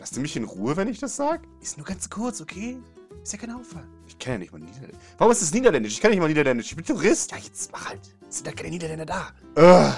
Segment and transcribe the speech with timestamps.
[0.00, 1.42] Lass du mich in Ruhe, wenn ich das sag?
[1.60, 2.78] Ist nur ganz kurz, okay?
[3.22, 3.86] Ist ja kein Aufwand.
[4.08, 4.98] Ich kenne ja nicht mal Niederländisch.
[5.18, 5.92] Warum ist das Niederländisch?
[5.92, 6.70] Ich kann nicht mal Niederländisch.
[6.70, 7.32] Ich bin Tourist.
[7.32, 8.00] Ja, jetzt mach halt.
[8.30, 9.28] Sind da keine Niederländer da.
[9.58, 9.94] Ugh.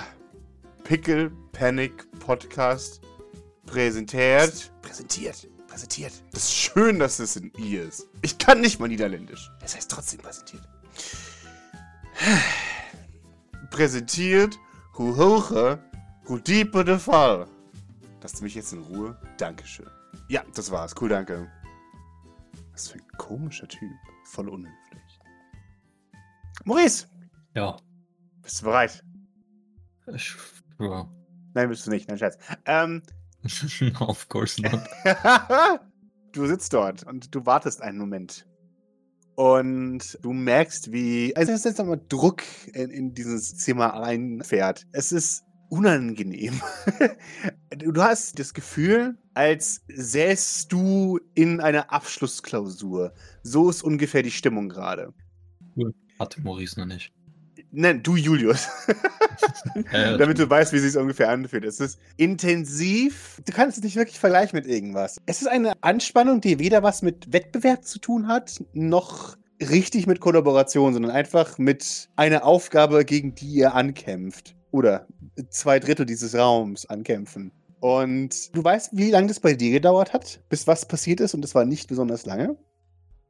[0.83, 3.01] Pickle Panic Podcast
[3.65, 4.73] präsentiert.
[4.83, 5.49] Präsentiert.
[5.69, 6.13] Präsentiert.
[6.33, 8.09] Das ist schön, dass es in I ist.
[8.23, 9.53] Ich kann nicht mal Niederländisch.
[9.61, 10.69] Das heißt trotzdem präsentiert.
[13.71, 14.59] Präsentiert,
[14.99, 15.79] hu hocher,
[16.29, 17.47] hu dieper der Fall.
[18.23, 19.19] Lasst du mich jetzt in Ruhe?
[19.37, 19.89] Dankeschön.
[20.29, 20.95] Ja, das war's.
[21.01, 21.51] Cool, danke.
[22.73, 23.91] Was für ein komischer Typ.
[24.27, 25.21] Voll unhöflich.
[26.65, 27.09] Maurice,
[27.55, 27.77] Ja.
[28.43, 29.05] bist du bereit?
[30.15, 30.35] Ich,
[30.79, 31.09] ja.
[31.55, 32.09] Nein, bist du nicht.
[32.09, 32.39] Nein, Scherz.
[32.65, 33.03] Ähm,
[34.01, 34.81] of course not.
[36.33, 38.47] du sitzt dort und du wartest einen Moment.
[39.35, 42.43] Und du merkst, wie also es ist jetzt nochmal Druck
[42.75, 44.87] in, in dieses Zimmer reinfährt.
[44.93, 45.43] Es ist
[45.73, 46.61] unangenehm.
[47.71, 53.15] du hast das Gefühl, als säßt du in einer Abschlussklausur.
[53.43, 55.15] So ist ungefähr die Stimmung gerade.
[56.19, 57.11] Hatte Maurice noch nicht.
[57.71, 58.69] Nein, du Julius.
[59.93, 61.65] Damit du weißt, wie es sich ungefähr anfühlt.
[61.65, 63.41] Es ist intensiv.
[63.47, 65.23] Du kannst es nicht wirklich vergleichen mit irgendwas.
[65.25, 70.21] Es ist eine Anspannung, die weder was mit Wettbewerb zu tun hat, noch richtig mit
[70.21, 74.55] Kollaboration, sondern einfach mit einer Aufgabe, gegen die ihr ankämpft.
[74.73, 75.07] Oder
[75.51, 77.53] zwei Drittel dieses Raums ankämpfen.
[77.81, 81.45] Und du weißt, wie lange das bei dir gedauert hat, bis was passiert ist, und
[81.45, 82.57] es war nicht besonders lange.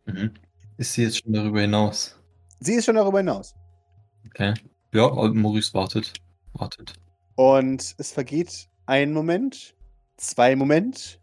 [0.07, 0.33] mhm.
[0.79, 2.19] Ist sie jetzt schon darüber hinaus?
[2.61, 3.55] Sie ist schon darüber hinaus.
[4.27, 4.55] Okay.
[4.95, 6.13] Ja, Maurice wartet.
[6.55, 6.95] Wartet.
[7.37, 9.75] Und es vergeht ein Moment,
[10.17, 11.21] zwei Moment.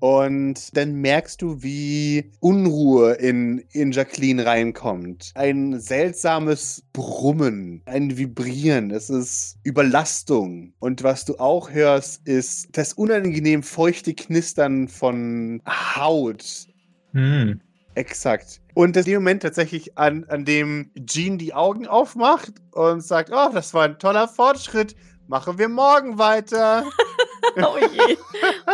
[0.00, 5.30] Und dann merkst du, wie Unruhe in, in Jacqueline reinkommt.
[5.34, 8.90] Ein seltsames Brummen, ein Vibrieren.
[8.90, 10.72] Es ist Überlastung.
[10.78, 16.66] Und was du auch hörst, ist das unangenehm feuchte Knistern von Haut.
[17.12, 17.60] Hm.
[17.94, 18.62] Exakt.
[18.72, 23.30] Und das ist der Moment tatsächlich, an, an dem Jean die Augen aufmacht und sagt,
[23.32, 24.96] oh, das war ein toller Fortschritt.
[25.28, 26.84] Machen wir morgen weiter.
[27.56, 28.16] Oh je.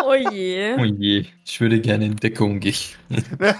[0.05, 0.77] Oh je.
[0.79, 1.25] Oh je.
[1.45, 2.75] Ich würde gerne in Deckung gehen.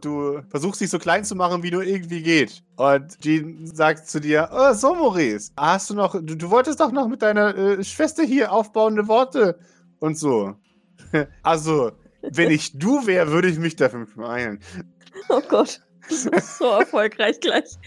[0.00, 2.62] Du versuchst dich so klein zu machen, wie nur irgendwie geht.
[2.76, 6.90] Und Jean sagt zu dir, oh, so Maurice, hast du noch, du, du wolltest doch
[6.90, 9.58] noch mit deiner äh, Schwester hier aufbauende Worte
[10.00, 10.54] und so.
[11.42, 14.60] Also, wenn ich du wäre, würde ich mich dafür beeilen.
[15.28, 15.80] Oh Gott.
[16.08, 17.78] Das ist so erfolgreich gleich.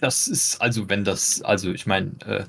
[0.00, 2.44] Das ist, also wenn das, also ich meine, äh,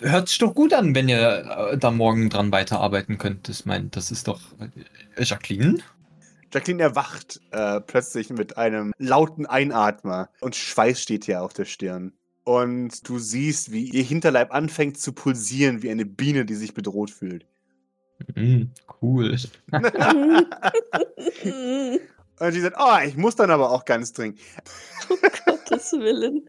[0.00, 3.48] hört sich doch gut an, wenn ihr äh, da morgen dran weiterarbeiten könnt.
[3.48, 5.78] Ich meine, das ist doch äh, Jacqueline.
[6.52, 12.12] Jacqueline erwacht äh, plötzlich mit einem lauten Einatmer und Schweiß steht hier auf der Stirn.
[12.44, 17.10] Und du siehst, wie ihr Hinterleib anfängt zu pulsieren, wie eine Biene, die sich bedroht
[17.10, 17.44] fühlt.
[18.34, 18.70] Mhm,
[19.02, 19.36] cool.
[22.38, 24.38] Und sie sagt, oh, ich muss dann aber auch ganz dringend.
[25.08, 26.48] um Gottes Willen.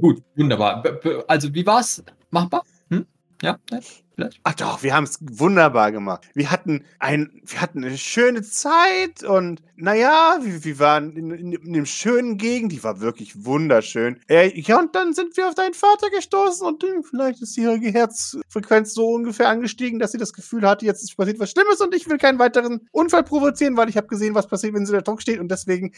[0.00, 0.82] Gut, wunderbar.
[1.28, 2.02] Also wie war's?
[2.30, 2.64] Machbar?
[2.90, 3.06] Hm?
[3.42, 4.40] Ja, vielleicht.
[4.44, 6.26] Ach doch, wir haben es wunderbar gemacht.
[6.32, 11.52] Wir hatten, ein, wir hatten eine schöne Zeit und naja, wir, wir waren in, in,
[11.52, 14.18] in dem schönen Gegend, die war wirklich wunderschön.
[14.28, 17.76] Äh, ja, und dann sind wir auf deinen Vater gestoßen und äh, vielleicht ist ihre
[17.76, 21.94] Herzfrequenz so ungefähr angestiegen, dass sie das Gefühl hatte, jetzt ist passiert was Schlimmes und
[21.94, 25.02] ich will keinen weiteren Unfall provozieren, weil ich habe gesehen, was passiert, wenn sie unter
[25.02, 25.92] Druck steht und deswegen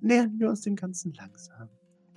[0.00, 1.68] nähern wir uns dem Ganzen langsam.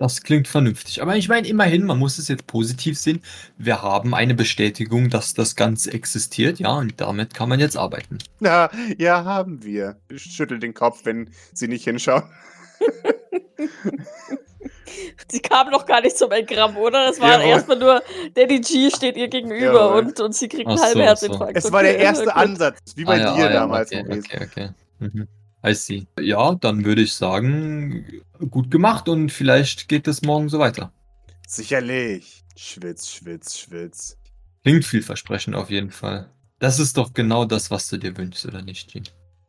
[0.04, 1.00] Das klingt vernünftig.
[1.00, 3.22] Aber ich meine, immerhin, man muss es jetzt positiv sehen.
[3.56, 8.18] Wir haben eine Bestätigung, dass das Ganze existiert, ja, und damit kann man jetzt arbeiten.
[8.38, 9.96] Na, ja, haben wir.
[10.10, 12.24] Ich schüttel den Kopf, wenn sie nicht hinschauen.
[15.30, 17.06] Sie kam noch gar nicht zum Engramm, oder?
[17.06, 17.46] Das war Jawohl.
[17.46, 18.02] erstmal nur,
[18.36, 20.02] Daddy G steht ihr gegenüber Jawohl.
[20.02, 21.04] und, und sie kriegt einen so, halben so.
[21.06, 21.56] Herzinfarkt.
[21.56, 22.36] Es war der Okay, erste gut.
[22.36, 24.26] Ansatz, wie bei Ah dir ah ja, damals, okay, Maurice.
[24.26, 24.68] okay, okay.
[24.98, 25.28] Mhm.
[25.66, 26.06] I see.
[26.20, 30.92] Ja, dann würde ich sagen, gut gemacht und vielleicht geht es morgen so weiter.
[31.46, 32.44] Sicherlich.
[32.56, 34.18] Schwitz, schwitz, schwitz.
[34.62, 36.30] Klingt vielversprechend auf jeden Fall.
[36.58, 39.04] Das ist doch genau das, was du dir wünschst, oder nicht, Jean?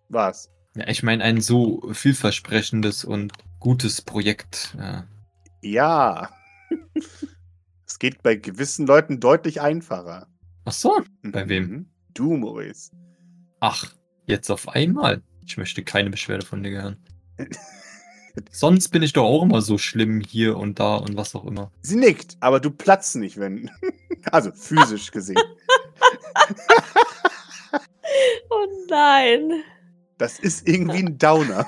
[0.10, 0.50] Was?
[0.76, 4.76] Ja, ich meine, ein so vielversprechendes und gutes Projekt.
[4.78, 5.08] Ja.
[5.62, 6.30] Ja.
[7.86, 10.28] es geht bei gewissen Leuten deutlich einfacher.
[10.66, 11.64] Ach so, Bei wem?
[11.70, 11.86] Mhm.
[12.14, 12.92] Du, Maurice.
[13.60, 13.94] ach,
[14.26, 15.22] jetzt auf einmal.
[15.46, 16.98] Ich möchte keine Beschwerde von dir hören.
[18.52, 21.72] Sonst bin ich doch auch immer so schlimm hier und da und was auch immer.
[21.82, 23.72] Sie nickt, aber du platzt nicht, wenn.
[24.32, 25.38] Also physisch gesehen.
[28.50, 29.62] Oh nein.
[30.18, 31.68] Das ist irgendwie ein Downer.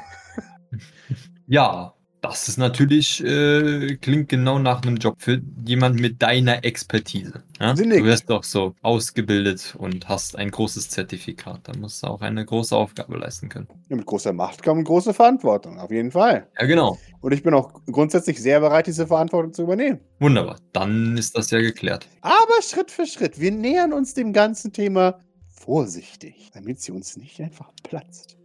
[1.45, 1.93] Ja,
[2.29, 7.43] Das ist natürlich, äh, klingt genau nach einem Job für jemand mit deiner Expertise.
[7.59, 7.73] Ja?
[7.73, 11.61] Du wirst doch so ausgebildet und hast ein großes Zertifikat.
[11.63, 13.67] Da musst du auch eine große Aufgabe leisten können.
[13.89, 16.47] Ja, mit großer Macht kommt große Verantwortung, auf jeden Fall.
[16.59, 16.97] Ja, genau.
[17.21, 19.99] Und ich bin auch grundsätzlich sehr bereit, diese Verantwortung zu übernehmen.
[20.19, 20.57] Wunderbar.
[20.73, 22.07] Dann ist das ja geklärt.
[22.21, 27.39] Aber Schritt für Schritt, wir nähern uns dem ganzen Thema vorsichtig, damit sie uns nicht
[27.39, 28.37] einfach platzt.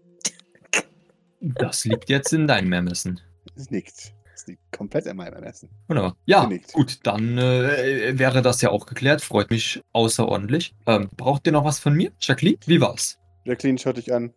[1.40, 3.20] Das liegt jetzt in deinem Ermessen.
[3.56, 4.14] Es nickt.
[4.34, 5.68] Es liegt komplett in meinem Ermessen.
[5.88, 6.16] Wunderbar.
[6.24, 6.72] Ja, Genickt.
[6.72, 9.20] gut, dann äh, wäre das ja auch geklärt.
[9.20, 10.74] Freut mich außerordentlich.
[10.86, 12.10] Ähm, braucht ihr noch was von mir?
[12.20, 13.18] Jacqueline, wie war's?
[13.44, 14.32] Jacqueline schaut dich an.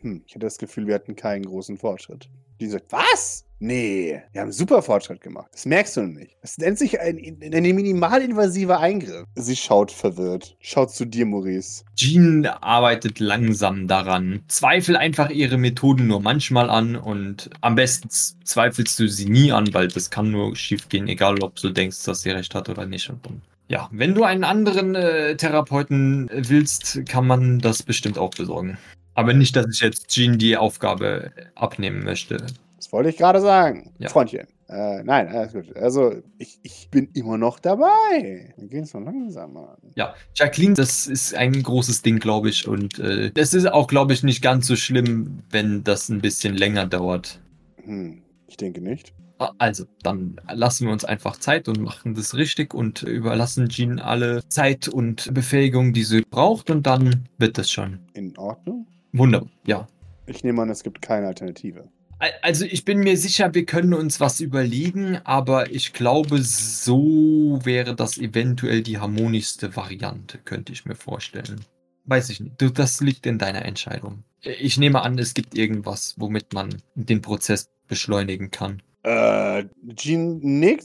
[0.00, 2.28] Hm, ich hatte das Gefühl, wir hatten keinen großen Fortschritt.
[2.60, 3.45] Die sagt, was?
[3.58, 5.46] Nee, wir haben super Fortschritt gemacht.
[5.52, 6.36] Das merkst du nicht.
[6.42, 9.24] Das nennt sich ein, ein minimalinvasiver Eingriff.
[9.34, 10.56] Sie schaut verwirrt.
[10.60, 11.84] Schaut zu dir, Maurice.
[11.94, 14.42] Jean arbeitet langsam daran.
[14.48, 19.72] Zweifel einfach ihre Methoden nur manchmal an und am besten zweifelst du sie nie an,
[19.72, 22.84] weil das kann nur schief gehen, egal ob du denkst, dass sie recht hat oder
[22.84, 23.08] nicht.
[23.08, 28.18] Und, und ja, wenn du einen anderen äh, Therapeuten äh, willst, kann man das bestimmt
[28.18, 28.76] auch besorgen.
[29.14, 32.46] Aber nicht, dass ich jetzt Jean die Aufgabe abnehmen möchte.
[32.86, 33.90] Das wollte ich gerade sagen.
[33.98, 34.08] Ja.
[34.08, 34.46] Freundchen.
[34.68, 35.76] Äh, nein, alles gut.
[35.76, 38.54] Also, ich, ich bin immer noch dabei.
[38.56, 39.76] Wir gehen so langsamer.
[39.96, 42.68] Ja, Jacqueline, das ist ein großes Ding, glaube ich.
[42.68, 46.56] Und äh, das ist auch, glaube ich, nicht ganz so schlimm, wenn das ein bisschen
[46.56, 47.40] länger dauert.
[47.82, 49.12] Hm, ich denke nicht.
[49.40, 53.98] Ah, Also, dann lassen wir uns einfach Zeit und machen das richtig und überlassen Jean
[53.98, 57.98] alle Zeit und Befähigung, die sie braucht und dann wird das schon.
[58.14, 58.86] In Ordnung?
[59.12, 59.88] Wunderbar, ja.
[60.26, 61.88] Ich nehme an, es gibt keine Alternative.
[62.18, 67.58] Al- Also ich bin mir sicher, wir können uns was überlegen, aber ich glaube, so
[67.64, 71.60] wäre das eventuell die harmonischste Variante, könnte ich mir vorstellen.
[72.04, 72.54] Weiß ich nicht.
[72.78, 74.22] Das liegt in deiner Entscheidung.
[74.42, 78.80] Ich nehme an, es gibt irgendwas, womit man den Prozess beschleunigen kann.
[79.02, 79.64] Äh,
[79.94, 80.84] Jean nickt.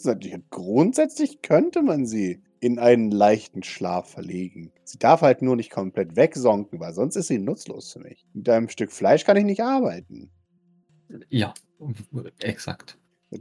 [0.50, 4.72] Grundsätzlich könnte man sie in einen leichten Schlaf verlegen.
[4.84, 8.25] Sie darf halt nur nicht komplett wegsonken, weil sonst ist sie nutzlos für mich.
[8.34, 10.30] Mit einem Stück Fleisch kann ich nicht arbeiten.
[11.30, 11.54] Ja,
[12.40, 12.98] exakt.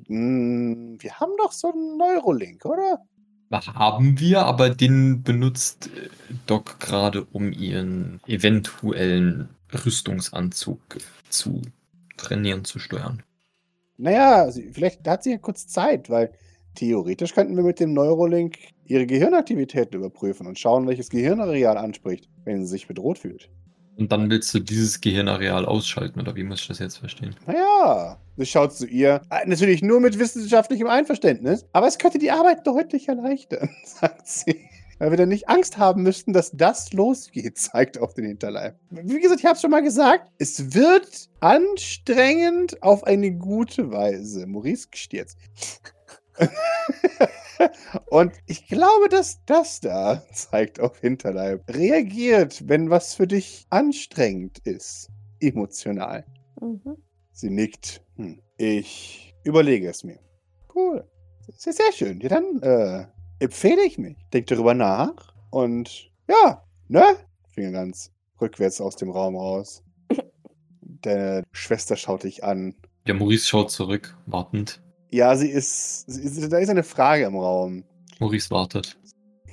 [0.06, 3.04] Hm, wir haben doch so einen Neurolink, oder?
[3.50, 6.08] Haben wir, aber den benutzt äh,
[6.46, 10.80] Doc gerade, um ihren eventuellen Rüstungsanzug
[11.28, 11.62] zu
[12.16, 13.22] trainieren, zu steuern.
[13.96, 16.32] Naja, vielleicht hat sie ja kurz Zeit, weil
[16.76, 22.64] theoretisch könnten wir mit dem Neurolink ihre Gehirnaktivitäten überprüfen und schauen, welches Gehirnareal anspricht, wenn
[22.64, 23.50] sie sich bedroht fühlt.
[24.00, 27.36] Und dann willst du dieses Gehirnareal ausschalten, oder wie muss ich das jetzt verstehen?
[27.46, 29.20] Naja, sie schaut zu ihr.
[29.30, 34.56] Äh, Natürlich nur mit wissenschaftlichem Einverständnis, aber es könnte die Arbeit deutlich erleichtern, sagt sie.
[34.98, 38.76] Weil wir dann nicht Angst haben müssten, dass das losgeht, zeigt auf den Hinterleib.
[38.88, 44.46] Wie gesagt, ich habe es schon mal gesagt, es wird anstrengend auf eine gute Weise.
[44.46, 45.36] Maurice gestierzt.
[48.06, 54.58] Und ich glaube, dass das da, zeigt auf Hinterleib, reagiert, wenn was für dich anstrengend
[54.60, 55.10] ist.
[55.40, 56.24] Emotional.
[56.60, 56.96] Mhm.
[57.32, 58.02] Sie nickt.
[58.16, 58.40] Hm.
[58.56, 60.18] Ich überlege es mir.
[60.74, 61.04] Cool.
[61.56, 62.20] Sehr, sehr schön.
[62.20, 63.06] Ja, dann äh,
[63.38, 64.16] empfehle ich mich.
[64.32, 65.34] Denk darüber nach.
[65.50, 67.16] Und ja, ne?
[67.48, 69.82] Finger ganz rückwärts aus dem Raum raus.
[70.80, 72.74] Deine Schwester schaut dich an.
[73.06, 74.82] Ja, Maurice schaut zurück, wartend.
[75.10, 76.10] Ja, sie ist.
[76.10, 77.84] Sie ist da ist eine Frage im Raum.
[78.18, 78.96] Maurice wartet.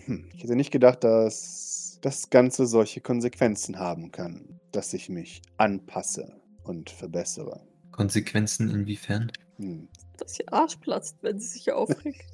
[0.05, 0.29] Hm.
[0.33, 6.39] Ich hätte nicht gedacht, dass das Ganze solche Konsequenzen haben kann, dass ich mich anpasse
[6.63, 7.65] und verbessere.
[7.91, 9.31] Konsequenzen inwiefern?
[9.57, 9.87] Hm.
[10.17, 12.25] Dass ihr Arsch platzt, wenn sie sich aufregt.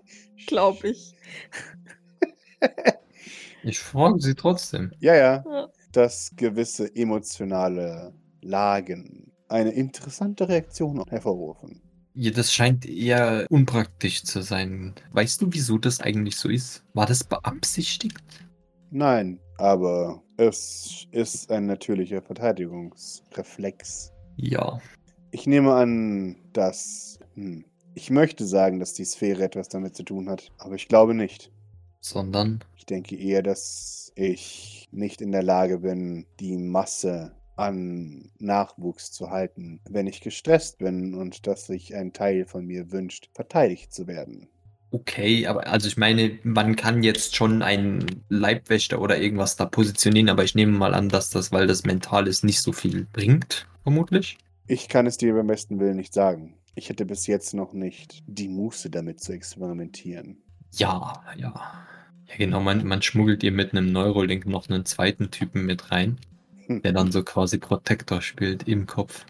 [0.46, 1.14] Glaube ich.
[3.62, 4.90] Ich frage sie trotzdem.
[5.00, 5.44] Ja, ja.
[5.46, 5.68] Ja.
[5.92, 11.82] dass gewisse emotionale Lagen eine interessante Reaktion hervorrufen.
[12.14, 14.94] Ja, das scheint eher unpraktisch zu sein.
[15.12, 16.84] Weißt du, wieso das eigentlich so ist?
[16.92, 18.18] War das beabsichtigt?
[18.90, 24.12] Nein, aber es ist ein natürlicher Verteidigungsreflex.
[24.36, 24.80] Ja.
[25.30, 27.18] Ich nehme an, dass.
[27.34, 27.64] Hm,
[27.94, 31.52] ich möchte sagen, dass die Sphäre etwas damit zu tun hat, aber ich glaube nicht.
[32.00, 32.60] Sondern.
[32.76, 39.30] Ich denke eher, dass ich nicht in der Lage bin, die Masse an Nachwuchs zu
[39.30, 44.06] halten, wenn ich gestresst bin und dass sich ein Teil von mir wünscht, verteidigt zu
[44.06, 44.48] werden.
[44.92, 50.28] Okay, aber also ich meine, man kann jetzt schon einen Leibwächter oder irgendwas da positionieren,
[50.28, 53.68] aber ich nehme mal an, dass das, weil das mental ist, nicht so viel bringt,
[53.84, 54.38] vermutlich.
[54.66, 56.54] Ich kann es dir beim besten Willen nicht sagen.
[56.74, 60.38] Ich hätte bis jetzt noch nicht die Muße damit zu experimentieren.
[60.72, 61.54] Ja, ja.
[62.26, 66.18] Ja, genau, man, man schmuggelt ihr mit einem Neurolink noch einen zweiten Typen mit rein.
[66.82, 69.24] Der dann so quasi Protektor spielt im Kopf.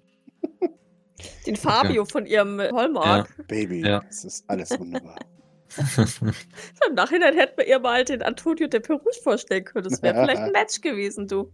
[1.47, 3.29] Den Fabio von ihrem Hallmark.
[3.47, 4.03] Baby, Ja.
[4.09, 5.19] es ist alles wunderbar.
[6.89, 9.85] Im Nachhinein hätten wir ihr mal den Antonio de Perouge vorstellen können.
[9.89, 11.53] Das wäre vielleicht ein Match gewesen, du.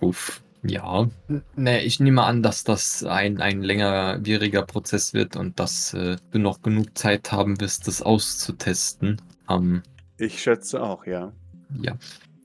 [0.00, 0.42] Uff.
[0.62, 1.08] Ja.
[1.56, 6.38] Ne, ich nehme an, dass das ein, ein längerwieriger Prozess wird und dass äh, du
[6.38, 9.20] noch genug Zeit haben wirst, das auszutesten.
[9.48, 9.82] Ähm,
[10.18, 11.32] Ich schätze auch, ja.
[11.80, 11.96] ja.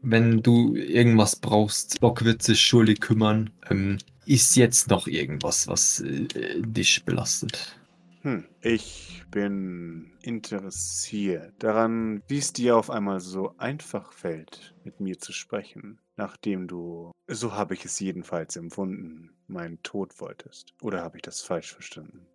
[0.07, 3.49] Wenn du irgendwas brauchst, Bock wird sich schuldig kümmern.
[3.71, 3.97] Ähm,
[4.27, 7.79] ist jetzt noch irgendwas, was äh, dich belastet?
[8.21, 8.45] Hm.
[8.61, 15.33] Ich bin interessiert daran, wie es dir auf einmal so einfach fällt, mit mir zu
[15.33, 20.75] sprechen, nachdem du, so habe ich es jedenfalls empfunden, meinen Tod wolltest.
[20.83, 22.27] Oder habe ich das falsch verstanden?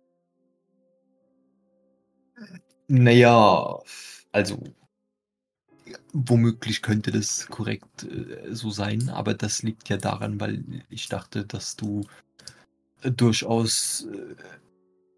[2.89, 3.79] Naja,
[4.33, 4.61] also
[6.13, 11.45] womöglich könnte das korrekt äh, so sein, aber das liegt ja daran, weil ich dachte,
[11.45, 12.05] dass du
[13.01, 14.35] äh, durchaus äh,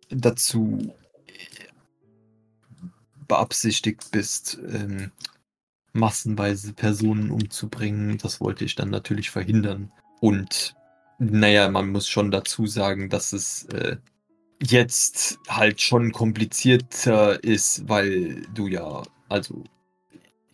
[0.09, 0.93] dazu
[1.27, 1.67] äh,
[3.27, 5.11] beabsichtigt bist, ähm,
[5.93, 8.17] massenweise Personen umzubringen.
[8.17, 9.91] Das wollte ich dann natürlich verhindern.
[10.19, 10.75] Und
[11.19, 13.97] naja, man muss schon dazu sagen, dass es äh,
[14.61, 19.63] jetzt halt schon komplizierter ist, weil du ja also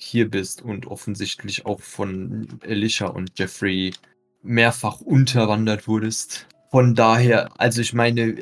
[0.02, 3.94] hier bist und offensichtlich auch von Alicia und Jeffrey
[4.42, 6.48] mehrfach unterwandert wurdest.
[6.72, 8.40] Von daher, also ich meine,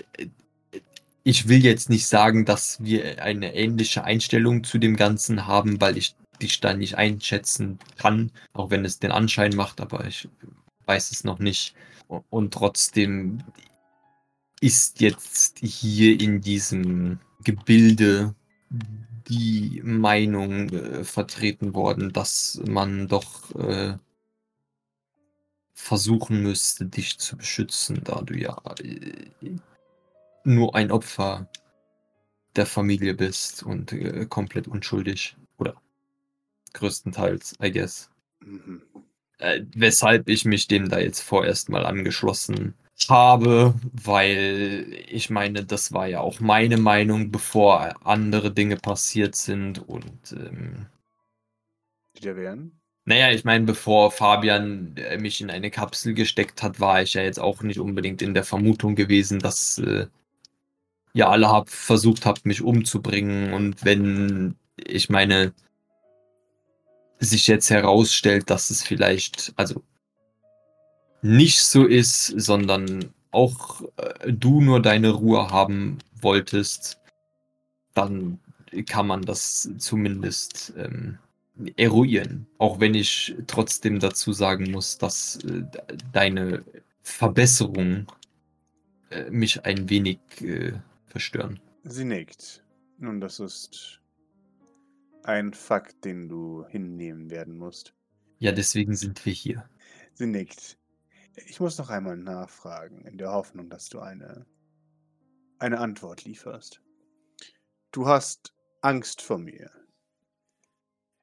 [1.24, 5.98] ich will jetzt nicht sagen, dass wir eine ähnliche Einstellung zu dem Ganzen haben, weil
[5.98, 10.30] ich dich da nicht einschätzen kann, auch wenn es den Anschein macht, aber ich
[10.86, 11.74] weiß es noch nicht.
[12.30, 13.44] Und trotzdem
[14.62, 18.36] ist jetzt hier in diesem Gebilde
[19.28, 23.98] die Meinung äh, vertreten worden, dass man doch äh,
[25.74, 29.58] versuchen müsste, dich zu beschützen, da du ja äh,
[30.44, 31.50] nur ein Opfer
[32.56, 35.38] der Familie bist und äh, komplett unschuldig.
[35.58, 35.82] Oder
[36.74, 38.10] größtenteils, I guess.
[38.40, 38.82] Mhm.
[39.40, 42.87] Äh, weshalb ich mich dem da jetzt vorerst mal angeschlossen habe,
[43.94, 50.34] weil ich meine, das war ja auch meine Meinung, bevor andere Dinge passiert sind und
[50.34, 50.88] ähm,
[52.16, 52.82] Die da wären?
[53.06, 57.22] naja, ich meine, bevor Fabian äh, mich in eine Kapsel gesteckt hat, war ich ja
[57.24, 60.08] jetzt auch nicht unbedingt in der Vermutung gewesen, dass äh,
[61.14, 63.54] ihr alle hab, versucht habt, mich umzubringen.
[63.54, 65.54] Und wenn, ich meine,
[67.20, 69.84] sich jetzt herausstellt, dass es vielleicht, also
[71.22, 77.00] nicht so ist, sondern auch äh, du nur deine Ruhe haben wolltest,
[77.94, 78.40] dann
[78.88, 81.18] kann man das zumindest ähm,
[81.76, 82.46] eruieren.
[82.58, 86.64] Auch wenn ich trotzdem dazu sagen muss, dass äh, de- deine
[87.02, 88.08] Verbesserungen
[89.10, 90.74] äh, mich ein wenig äh,
[91.08, 91.60] verstören.
[91.84, 92.64] Sie nickt.
[93.00, 94.02] Nun, das ist
[95.24, 97.94] ein Fakt, den du hinnehmen werden musst.
[98.40, 99.70] Ja, deswegen sind wir hier.
[100.14, 100.78] Sie nickt.
[101.46, 104.46] Ich muss noch einmal nachfragen, in der Hoffnung, dass du eine,
[105.60, 106.82] eine Antwort lieferst.
[107.92, 109.72] Du hast Angst vor mir.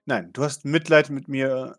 [0.07, 1.79] Nein, du hast Mitleid mit mir.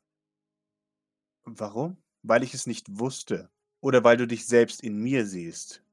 [1.45, 1.97] Warum?
[2.23, 3.49] Weil ich es nicht wusste.
[3.81, 5.83] Oder weil du dich selbst in mir siehst,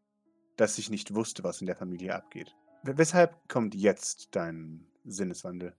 [0.57, 2.57] dass ich nicht wusste, was in der Familie abgeht.
[2.83, 5.77] Weshalb kommt jetzt dein Sinneswandel?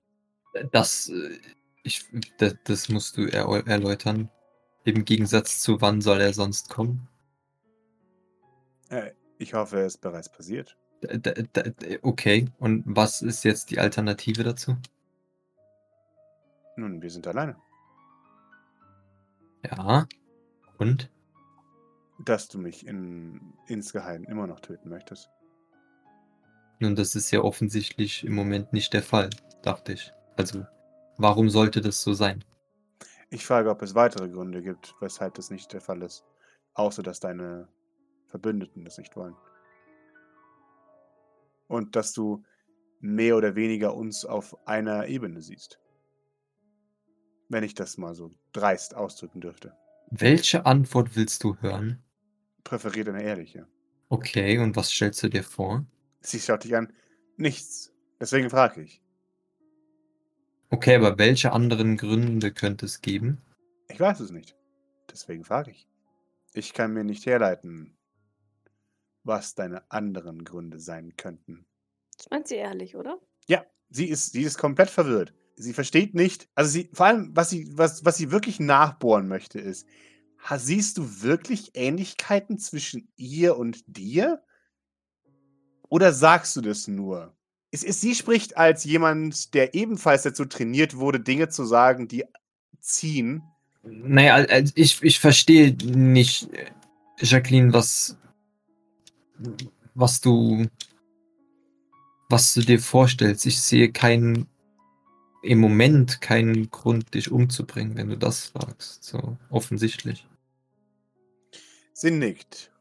[0.71, 1.39] Das, äh,
[1.83, 2.05] ich,
[2.37, 4.29] das, das musst du er erläutern.
[4.85, 7.07] Im Gegensatz zu wann soll er sonst kommen?
[8.89, 10.77] Äh, ich hoffe, es ist bereits passiert.
[12.01, 14.77] Okay, und was ist jetzt die Alternative dazu?
[16.75, 17.55] Nun, wir sind alleine.
[19.65, 20.07] Ja.
[20.77, 21.09] Und?
[22.19, 25.29] Dass du mich in, insgeheim immer noch töten möchtest.
[26.79, 29.29] Nun, das ist ja offensichtlich im Moment nicht der Fall,
[29.61, 30.11] dachte ich.
[30.35, 30.65] Also,
[31.17, 32.43] warum sollte das so sein?
[33.33, 36.23] Ich frage, ob es weitere Gründe gibt, weshalb das nicht der Fall ist.
[36.75, 37.67] Außer, dass deine
[38.27, 39.35] Verbündeten das nicht wollen.
[41.67, 42.43] Und dass du
[42.99, 45.79] mehr oder weniger uns auf einer Ebene siehst.
[47.49, 49.75] Wenn ich das mal so dreist ausdrücken dürfte.
[50.11, 52.03] Welche Antwort willst du hören?
[52.63, 53.67] Präferiert eine ehrliche.
[54.09, 55.83] Okay, und was stellst du dir vor?
[56.21, 56.93] Sie schaut dich an.
[57.37, 57.91] Nichts.
[58.19, 59.02] Deswegen frage ich.
[60.73, 63.37] Okay, aber welche anderen Gründe könnte es geben?
[63.89, 64.55] Ich weiß es nicht.
[65.11, 65.87] Deswegen frage ich.
[66.55, 67.95] Ich kann mir nicht herleiten,
[69.23, 71.67] was deine anderen Gründe sein könnten.
[72.17, 73.19] Das meint sie ehrlich, oder?
[73.47, 75.35] Ja, sie ist, sie ist komplett verwirrt.
[75.55, 79.59] Sie versteht nicht, also sie, vor allem, was sie, was, was sie wirklich nachbohren möchte,
[79.59, 79.85] ist,
[80.55, 84.41] siehst du wirklich Ähnlichkeiten zwischen ihr und dir?
[85.87, 87.37] Oder sagst du das nur?
[87.73, 92.23] Es ist sie spricht als jemand, der ebenfalls dazu trainiert wurde, Dinge zu sagen, die
[92.79, 93.41] ziehen.
[93.81, 96.69] Na ja, al ich ich verstehe nicht, äh,
[97.17, 98.15] Jacqueline, was
[99.95, 100.67] was du
[102.29, 103.47] was du dir vorstellst.
[103.47, 104.45] Ich sehe keinen
[105.41, 110.27] im Moment keinen Grund, dich umzubringen, wenn du das fragst, so offensichtlich.
[111.93, 112.71] Sie nickt.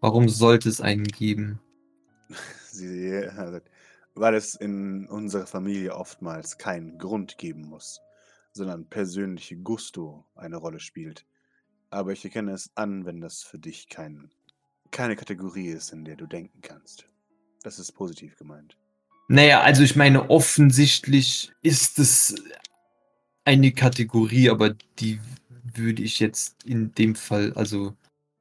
[0.00, 1.60] Warum sollte es einen geben?
[2.72, 3.60] Sie äh,
[4.14, 8.00] weil es in unserer Familie oftmals keinen Grund geben muss,
[8.52, 11.26] sondern persönliche Gusto eine Rolle spielt.
[11.90, 14.30] Aber ich erkenne es an, wenn das für dich kein
[14.94, 17.06] keine Kategorie ist, in der du denken kannst.
[17.64, 18.78] Das ist positiv gemeint.
[19.28, 22.34] Na ja, also ich meine, offensichtlich ist es
[23.44, 25.20] eine Kategorie, aber die
[25.74, 27.96] würde ich jetzt in dem Fall also,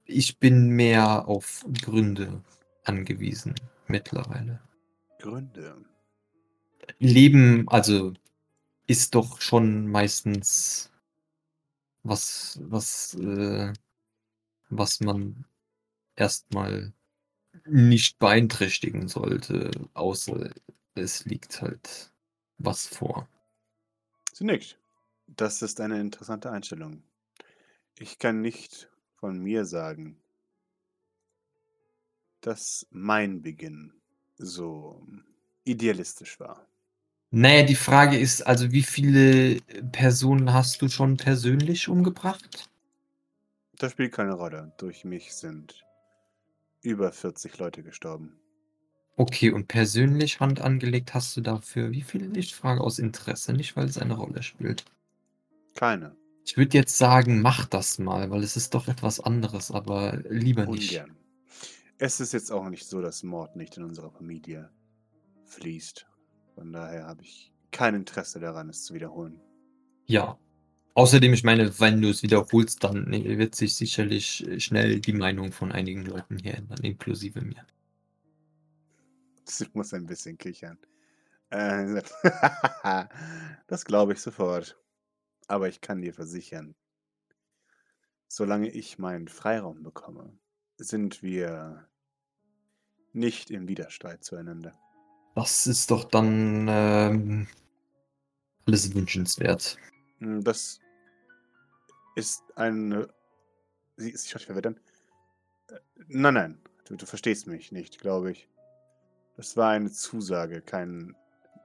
[0.05, 2.43] ich bin mehr auf Gründe
[2.83, 3.55] angewiesen
[3.87, 4.59] mittlerweile.
[5.23, 5.85] Gründe?
[6.99, 8.13] Leben, also,
[8.87, 10.91] ist doch schon meistens
[12.03, 13.71] was was, äh
[14.69, 15.45] was man
[16.17, 16.91] erst mal
[17.65, 20.49] nicht beeinträchtigen sollte, außer
[20.95, 22.11] es liegt halt
[22.57, 23.29] was vor.
[24.33, 24.77] Sie nickt.
[25.27, 27.01] Das ist eine interessante Einstellung.
[27.97, 30.17] Ich kann nicht von mir sagen
[32.43, 33.93] dass mein Beginn
[34.37, 35.05] so
[35.63, 36.67] idealistisch war.
[37.31, 39.59] Na ja, die Frage ist, also wie viele
[39.91, 42.69] Personen hast du schon persönlich umgebracht?
[43.79, 44.71] Das spielt keine Rolle.
[44.77, 45.83] Durch mich sind
[46.83, 48.39] über 40 Leute gestorben.
[49.15, 52.37] Okay, und persönlich Hand angelegt hast du dafür wie viele?
[52.37, 54.85] Ich frage aus Interesse, nicht weil es eine Rolle spielt.
[55.75, 56.15] Keine.
[56.45, 60.65] Ich würde jetzt sagen, mach das mal, weil es ist doch etwas anderes, aber lieber
[60.65, 60.91] nicht.
[60.91, 61.15] Ungern.
[61.97, 64.69] Es ist jetzt auch nicht so, dass Mord nicht in unserer Familie
[65.45, 66.05] fließt.
[66.55, 69.39] Von daher habe ich kein Interesse daran, es zu wiederholen.
[70.05, 70.37] Ja.
[70.95, 75.13] Außerdem, ich meine, wenn du es wiederholst, dann ne, wird sich sicherlich äh, schnell die
[75.13, 77.65] Meinung von einigen Leuten hier ändern, inklusive mir.
[79.45, 80.77] Sie muss ein bisschen kichern.
[81.49, 82.01] Äh,
[83.67, 84.77] das glaube ich sofort.
[85.47, 86.75] Aber ich kann dir versichern,
[88.27, 90.37] solange ich meinen Freiraum bekomme,
[90.77, 91.87] sind wir
[93.13, 94.73] nicht im Widerstreit zueinander.
[95.35, 97.47] Das ist doch dann ähm,
[98.65, 99.77] alles wünschenswert.
[100.19, 100.79] Hm, das
[102.15, 103.09] ist eine.
[103.97, 104.65] Sie ist sich verwirrt.
[104.65, 104.75] Äh,
[106.07, 108.47] nein, nein, du, du verstehst mich nicht, glaube ich.
[109.37, 111.15] Das war eine Zusage, kein,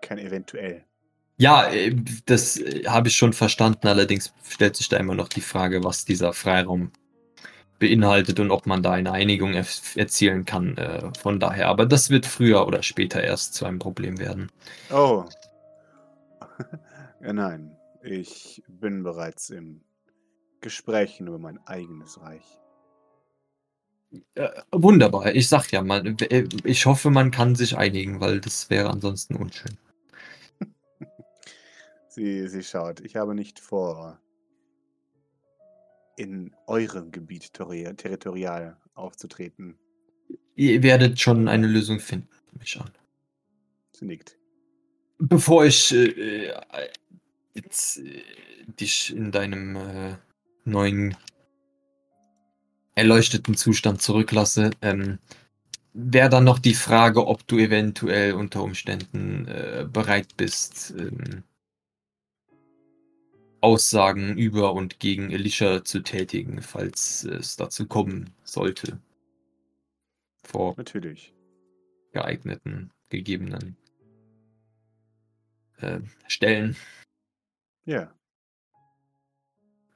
[0.00, 0.84] kein eventuell.
[1.36, 1.94] Ja, äh,
[2.26, 3.86] das äh, habe ich schon verstanden.
[3.86, 6.90] Allerdings stellt sich da immer noch die Frage, was dieser Freiraum
[7.78, 10.76] beinhaltet und ob man da eine Einigung erzielen kann.
[10.76, 14.50] Äh, von daher, aber das wird früher oder später erst zu einem Problem werden.
[14.90, 15.24] Oh.
[17.22, 19.82] ja, nein, ich bin bereits im
[20.60, 22.58] Gesprächen über mein eigenes Reich.
[24.34, 25.34] Äh, wunderbar.
[25.34, 29.36] Ich sag ja, man, äh, ich hoffe, man kann sich einigen, weil das wäre ansonsten
[29.36, 29.76] unschön.
[32.08, 33.00] sie, sie schaut.
[33.00, 34.18] Ich habe nicht vor,
[36.18, 39.78] in eurem Gebiet territorial aufzutreten.
[40.56, 42.28] Ihr werdet schon eine Lösung finden,
[42.58, 42.90] mich an.
[43.92, 44.36] Sie nickt.
[45.18, 46.52] Bevor ich äh,
[47.54, 48.22] jetzt äh,
[48.80, 50.16] dich in deinem äh,
[50.64, 51.16] neuen
[52.94, 55.18] erleuchteten Zustand zurücklasse, ähm,
[55.92, 61.44] wäre dann noch die Frage, ob du eventuell unter Umständen äh, bereit bist, ähm,
[63.60, 69.00] Aussagen über und gegen Elisha zu tätigen, falls es dazu kommen sollte.
[70.44, 71.34] Vor Natürlich.
[72.12, 73.76] geeigneten, gegebenen
[75.78, 76.76] äh, Stellen.
[77.84, 78.12] Ja.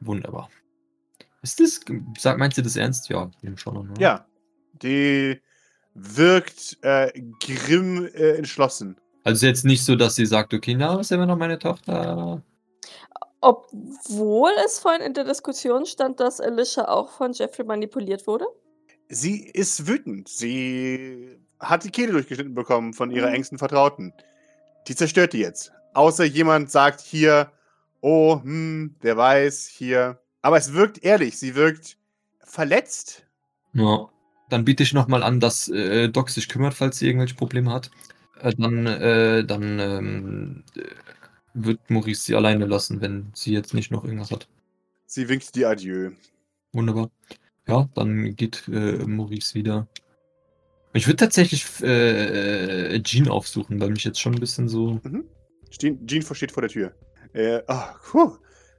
[0.00, 0.50] Wunderbar.
[1.42, 1.80] Ist das,
[2.18, 3.08] sag, meinst du das ernst?
[3.08, 3.76] Ja, schon.
[3.76, 4.00] Oder?
[4.00, 4.26] Ja.
[4.82, 5.40] Die
[5.94, 8.96] wirkt äh, grimm äh, entschlossen.
[9.24, 12.42] Also jetzt nicht so, dass sie sagt, okay, na, ist immer noch meine Tochter.
[13.42, 18.46] Obwohl es vorhin in der Diskussion stand, dass Alicia auch von Jeffrey manipuliert wurde?
[19.08, 20.28] Sie ist wütend.
[20.28, 23.34] Sie hat die Kehle durchgeschnitten bekommen von ihrer Mhm.
[23.34, 24.14] engsten Vertrauten.
[24.88, 25.72] Die zerstört die jetzt.
[25.94, 27.52] Außer jemand sagt hier,
[28.00, 30.20] oh, hm, der weiß, hier.
[30.42, 31.38] Aber es wirkt ehrlich.
[31.38, 31.98] Sie wirkt
[32.44, 33.26] verletzt.
[33.74, 34.08] Ja.
[34.48, 37.90] Dann biete ich nochmal an, dass äh, Doc sich kümmert, falls sie irgendwelche Probleme hat.
[38.40, 40.82] Äh, dann äh, dann ähm, äh,
[41.54, 44.48] wird Maurice sie alleine lassen, wenn sie jetzt nicht noch irgendwas hat.
[45.06, 46.12] Sie winkt dir Adieu.
[46.72, 47.10] Wunderbar.
[47.66, 49.86] Ja, dann geht äh, Maurice wieder.
[50.94, 55.00] Ich würde tatsächlich äh, Jean aufsuchen, weil mich jetzt schon ein bisschen so.
[55.02, 55.24] Mhm.
[55.70, 56.94] Jean, Jean steht vor der Tür.
[57.32, 58.36] Äh, ach, puh,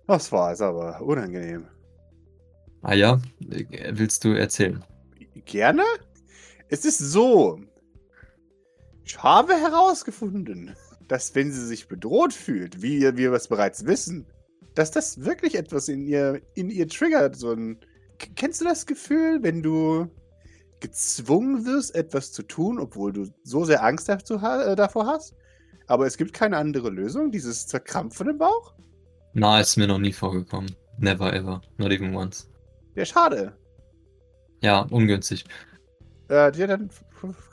[0.07, 1.67] das war es aber unangenehm.
[2.81, 4.83] Ah ja, äh, willst du erzählen?
[5.45, 5.83] Gerne?
[6.69, 7.59] Es ist so.
[9.05, 10.75] Ich habe herausgefunden,
[11.07, 14.25] dass wenn sie sich bedroht fühlt, wie wir es bereits wissen,
[14.75, 17.35] dass das wirklich etwas in ihr, in ihr triggert.
[17.35, 17.77] So ein,
[18.35, 20.07] kennst du das Gefühl, wenn du
[20.79, 25.35] gezwungen wirst, etwas zu tun, obwohl du so sehr Angst dazu, äh, davor hast?
[25.87, 28.73] Aber es gibt keine andere Lösung, dieses Zerkrampfen im Bauch?
[29.33, 30.75] Na, ist mir noch nie vorgekommen.
[30.97, 31.61] Never ever.
[31.77, 32.49] Not even once.
[32.95, 33.53] Ja, schade.
[34.61, 35.45] Ja, ungünstig.
[36.29, 36.89] Äh, ja, dann,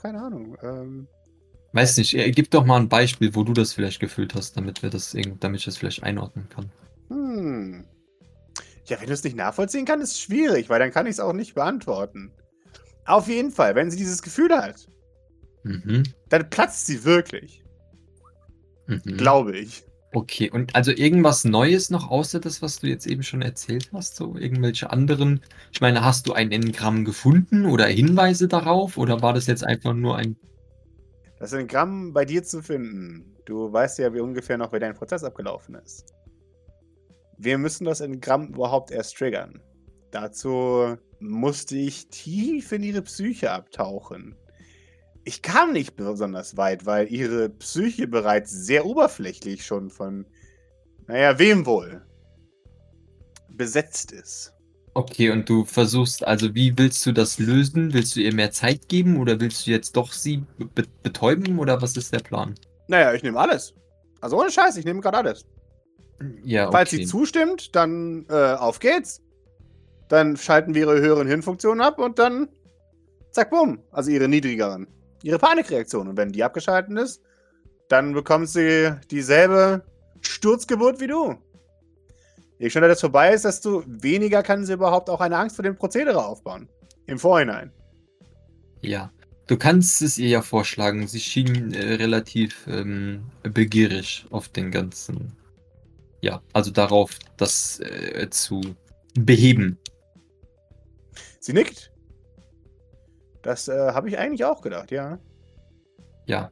[0.01, 0.57] keine Ahnung.
[0.61, 1.07] Ähm,
[1.73, 4.89] Weiß nicht, gib doch mal ein Beispiel, wo du das vielleicht gefühlt hast, damit wir
[4.89, 6.69] das, damit ich das vielleicht einordnen kann.
[7.09, 7.85] Hm.
[8.85, 11.19] Ja, wenn du es nicht nachvollziehen kannst, ist es schwierig, weil dann kann ich es
[11.19, 12.31] auch nicht beantworten.
[13.05, 14.87] Auf jeden Fall, wenn sie dieses Gefühl hat,
[15.63, 16.03] Mhm.
[16.29, 17.63] dann platzt sie wirklich.
[18.87, 19.01] Mhm.
[19.17, 19.83] Glaube ich.
[20.13, 24.17] Okay, und also irgendwas Neues noch außer das, was du jetzt eben schon erzählt hast?
[24.17, 25.41] So irgendwelche anderen?
[25.71, 28.97] Ich meine, hast du ein Engramm gefunden oder Hinweise darauf?
[28.97, 30.35] Oder war das jetzt einfach nur ein.
[31.41, 33.35] Das Engramm bei dir zu finden.
[33.45, 36.05] Du weißt ja wie ungefähr noch, wie dein Prozess abgelaufen ist.
[37.35, 39.59] Wir müssen das Engramm überhaupt erst triggern.
[40.11, 44.35] Dazu musste ich tief in ihre Psyche abtauchen.
[45.23, 50.27] Ich kam nicht besonders weit, weil ihre Psyche bereits sehr oberflächlich schon von,
[51.07, 52.05] naja, wem wohl,
[53.49, 54.53] besetzt ist.
[54.93, 57.93] Okay, und du versuchst, also wie willst du das lösen?
[57.93, 61.81] Willst du ihr mehr Zeit geben oder willst du jetzt doch sie be betäuben oder
[61.81, 62.55] was ist der Plan?
[62.87, 63.73] Naja, ich nehme alles.
[64.19, 65.45] Also ohne Scheiß, ich nehme gerade alles.
[66.43, 66.77] Ja, okay.
[66.77, 69.21] Falls sie zustimmt, dann äh, auf geht's.
[70.09, 72.49] Dann schalten wir ihre höheren Hirnfunktionen ab und dann
[73.31, 73.79] zack, bumm.
[73.91, 74.87] Also ihre niedrigeren.
[75.23, 76.09] Ihre Panikreaktion.
[76.09, 77.21] Und wenn die abgeschaltet ist,
[77.87, 79.83] dann bekommt sie dieselbe
[80.19, 81.37] Sturzgeburt wie du.
[82.61, 85.75] Je schneller das vorbei ist, desto weniger kann sie überhaupt auch eine Angst vor dem
[85.75, 86.69] Prozedere aufbauen.
[87.07, 87.71] Im Vorhinein.
[88.81, 89.11] Ja,
[89.47, 91.07] du kannst es ihr ja vorschlagen.
[91.07, 95.35] Sie schien äh, relativ ähm, begierig auf den ganzen.
[96.21, 98.61] Ja, also darauf, das äh, zu
[99.15, 99.79] beheben.
[101.39, 101.91] Sie nickt.
[103.41, 105.17] Das äh, habe ich eigentlich auch gedacht, ja.
[106.27, 106.51] Ja,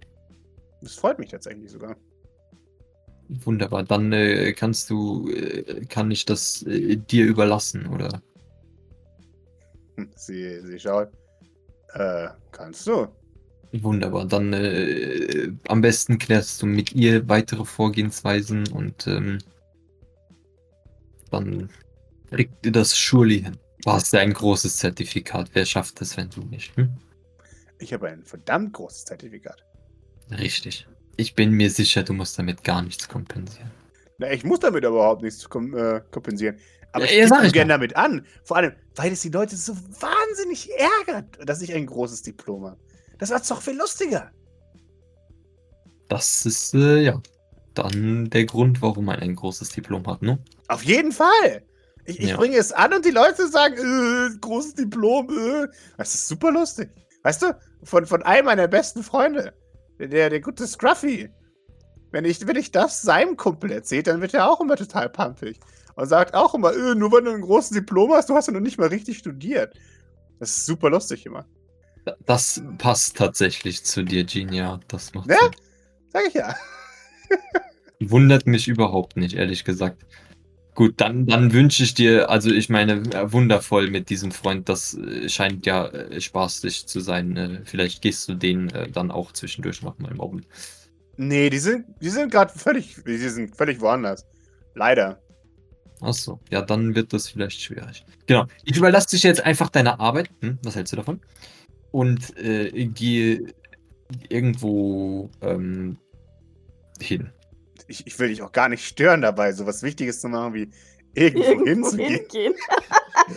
[0.81, 1.95] Das freut mich tatsächlich sogar.
[3.29, 3.83] Wunderbar.
[3.83, 8.21] Dann äh, kannst du, äh, kann ich das äh, dir überlassen, oder?
[10.15, 11.09] Sie, sie schaut.
[11.93, 13.07] Äh, kannst du?
[13.71, 14.25] Wunderbar.
[14.25, 19.37] Dann äh, am besten klärst du mit ihr weitere Vorgehensweisen und ähm,
[21.29, 21.69] dann
[22.29, 23.57] kriegt ihr das surely hin.
[23.83, 25.51] Du hast ja ein großes Zertifikat.
[25.53, 26.75] Wer schafft das, wenn du nicht?
[26.75, 26.89] Hm?
[27.79, 29.63] Ich habe ein verdammt großes Zertifikat.
[30.31, 30.87] Richtig.
[31.19, 33.71] Ich bin mir sicher, du musst damit gar nichts kompensieren.
[34.17, 36.57] Na, ich muss damit überhaupt nichts kom äh, kompensieren.
[36.91, 38.25] Aber Ja, ich ja, gebe ich gerne damit an.
[38.43, 42.79] Vor allem, weil es die Leute so wahnsinnig ärgert, dass ich ein großes Diplom habe.
[43.17, 44.31] Das war doch viel lustiger.
[46.09, 47.21] Das ist, äh, ja,
[47.73, 50.43] dann der Grund, warum man ein großes Diplom hat, ne?
[50.67, 51.63] Auf jeden Fall.
[52.05, 52.37] Ich, ich Ja.
[52.37, 55.67] bringe es an und die Leute sagen, äh, großes Diplom, äh.
[55.97, 56.89] Das ist super lustig.
[57.23, 59.53] Weißt du, von, von einem meiner besten Freunde,
[59.99, 61.29] der, der gute Scruffy.
[62.11, 65.59] Wenn ich, wenn ich das seinem Kumpel erzähle, dann wird er auch immer total pumpig.
[65.95, 68.53] Und sagt auch immer, äh, nur weil du ein großes Diplom hast, du hast ja
[68.53, 69.75] noch nicht mal richtig studiert.
[70.39, 71.45] Das ist super lustig immer.
[72.25, 74.79] Das passt tatsächlich zu dir, Jean, ja.
[74.87, 75.37] Das macht Ja?
[75.37, 75.51] Sinn.
[76.11, 76.55] Sag ich ja.
[77.99, 80.05] Wundert mich überhaupt nicht, ehrlich gesagt.
[80.79, 84.93] Gut, dann, dann wünsche ich dir, also ich meine, äh, wundervoll mit diesem Freund, das
[84.93, 87.63] äh, scheint ja äh, spaßig zu sein.
[87.65, 90.45] Vielleicht gehst du den dann auch zwischendurch noch mal mobben.
[91.17, 94.25] Nee, die sind, die sind gerade völlig, die sind völlig woanders.
[94.73, 95.21] Leider.
[95.99, 98.05] Achso, ja, dann wird das vielleicht schwierig.
[98.25, 100.29] Genau, ich überlasse dich jetzt einfach deiner Arbeit.
[100.39, 101.19] Hm, was hältst du davon?
[101.91, 103.53] Und äh, gehe
[104.29, 105.97] irgendwo ähm,
[107.01, 107.33] hin.
[107.89, 110.69] Ich, ich will dich auch gar nicht stören dabei, so was Wichtiges zu machen wie
[111.13, 112.19] irgendwo, Irgendwo hinzugehen.
[112.29, 112.53] hingehen.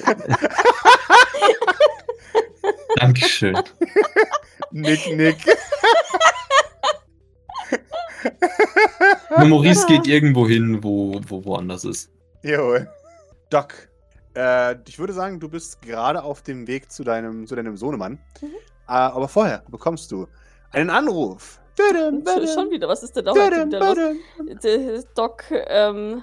[2.97, 3.59] Dankeschön.
[4.71, 5.37] Nick, Nick.
[9.39, 12.11] Nur Maurice geht irgendwo hin, wo, wo woanders ist.
[12.43, 12.89] Jawohl.
[13.51, 13.89] Doc,
[14.37, 18.19] äh, ich würde sagen, du bist gerade auf dem Weg zu deinem, zu deinem Sohnemann.
[18.41, 18.47] Mhm.
[18.47, 18.51] Äh,
[18.93, 20.27] aber vorher bekommst du
[20.71, 21.61] einen Anruf.
[21.77, 24.61] Schon, schon wieder, was ist denn da heute wieder los?
[24.63, 26.23] Der Doc, ähm,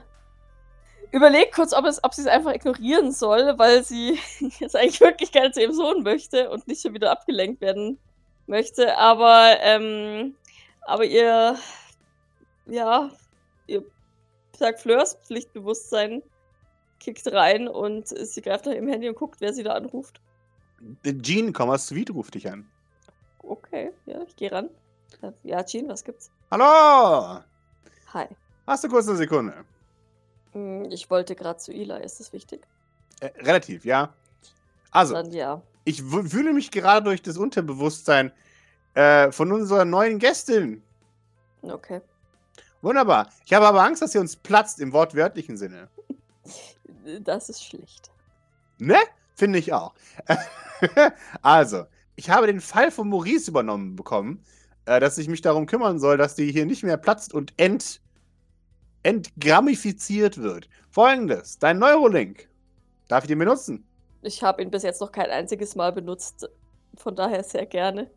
[1.11, 4.19] überlegt kurz, ob, es, ob sie es einfach ignorieren soll, weil sie
[4.59, 7.97] jetzt eigentlich wirklich gerne zu ihrem Sohn möchte und nicht schon wieder abgelenkt werden
[8.47, 8.97] möchte.
[8.97, 10.35] Aber, ähm,
[10.81, 11.57] aber ihr,
[12.67, 13.09] ja,
[13.67, 13.83] ihr
[14.55, 16.21] sagt Fleurs Pflichtbewusstsein
[16.99, 20.19] kickt rein und sie greift nach ihrem Handy und guckt, wer sie da anruft.
[21.21, 22.69] Jean, komm Sweet, ruft dich an.
[23.39, 24.69] Okay, ja, ich gehe ran.
[25.43, 26.29] Ja, Jean, was gibt's?
[26.51, 27.41] Hallo!
[28.13, 28.27] Hi.
[28.65, 29.65] Hast du kurz eine Sekunde?
[30.53, 32.61] Hm, Ich wollte gerade zu Eli, ist das wichtig?
[33.19, 34.13] Äh, relativ, ja.
[34.91, 35.61] Also, Dann ja.
[35.83, 38.31] ich fühle mich gerade durch das Unterbewusstsein
[38.93, 40.81] äh, von unserer neuen Gästin.
[41.61, 42.01] Okay.
[42.81, 43.29] Wunderbar.
[43.45, 45.87] Ich habe aber Angst, dass sie uns platzt im wortwörtlichen Sinne.
[47.21, 48.11] Das ist schlecht.
[48.77, 48.97] Ne?
[49.35, 49.93] Finde ich auch.
[51.41, 54.43] also, ich habe den Fall von Maurice übernommen bekommen,
[54.89, 58.01] äh, dass ich mich darum kümmern soll, dass die hier nicht mehr platzt und ent,
[59.03, 60.67] entgrammifiziert wird.
[60.89, 62.49] Folgendes: Dein Neurolink.
[63.07, 63.85] Darf ich den benutzen?
[64.23, 66.49] Ich habe ihn bis jetzt noch kein einziges Mal benutzt.
[66.97, 68.09] Von daher sehr gerne.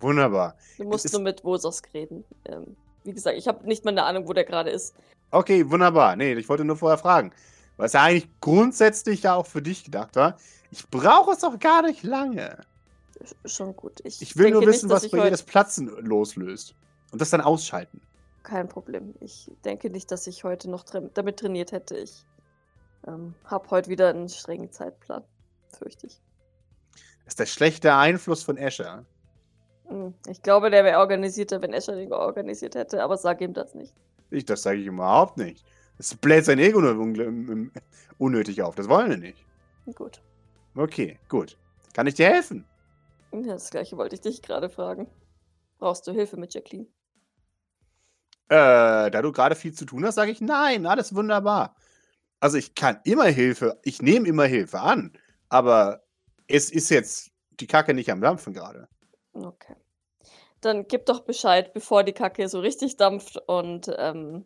[0.00, 0.56] Wunderbar.
[0.76, 2.24] Du musst nur mit Wososk reden.
[2.44, 4.94] Ähm, wie gesagt, ich habe nicht mal eine Ahnung, wo der gerade ist.
[5.30, 6.16] Okay, wunderbar.
[6.16, 7.32] Nee, ich wollte nur vorher fragen.
[7.78, 10.36] Es ja eigentlich grundsätzlich ja auch für dich gedacht war.
[10.70, 12.58] Ich brauche es doch gar nicht lange.
[13.44, 14.00] Schon gut.
[14.04, 16.74] Ich, Ich will nur wissen, nicht, was bei ihr das Platzen loslöst.
[17.12, 18.00] Und das dann ausschalten.
[18.42, 19.14] Kein Problem.
[19.20, 21.96] Ich denke nicht, dass ich heute noch tra damit trainiert hätte.
[21.96, 22.24] Ich
[23.06, 25.22] ähm, habe heute wieder einen strengen Zeitplan.
[25.78, 26.20] Fürchte ich.
[27.24, 29.04] Das ist der schlechte Einfluss von Escher.
[29.88, 33.74] Hm, Ich glaube, der wäre organisierter, wenn Escher den organisiert hätte, aber sag ihm das
[33.74, 33.94] nicht.
[34.30, 35.64] Ich, das sage ich überhaupt nicht.
[35.98, 37.72] Das bläht sein Ego nur un- un-
[38.18, 38.74] unnötig auf.
[38.74, 39.38] Das wollen wir nicht.
[39.94, 40.20] Gut.
[40.74, 41.56] Okay, gut.
[41.94, 42.64] Kann ich dir helfen?
[43.44, 45.08] Ja, das gleiche wollte ich dich gerade fragen.
[45.78, 46.86] Brauchst du Hilfe mit Jacqueline?
[48.48, 51.76] Äh, da du gerade viel zu tun hast, sage ich nein, alles wunderbar.
[52.38, 55.12] Also ich kann immer Hilfe, ich nehme immer Hilfe an,
[55.48, 56.04] aber
[56.46, 58.88] es ist jetzt die Kacke nicht am Dampfen gerade.
[59.32, 59.74] Okay.
[60.60, 64.44] Dann gib doch Bescheid, bevor die Kacke so richtig dampft und ähm,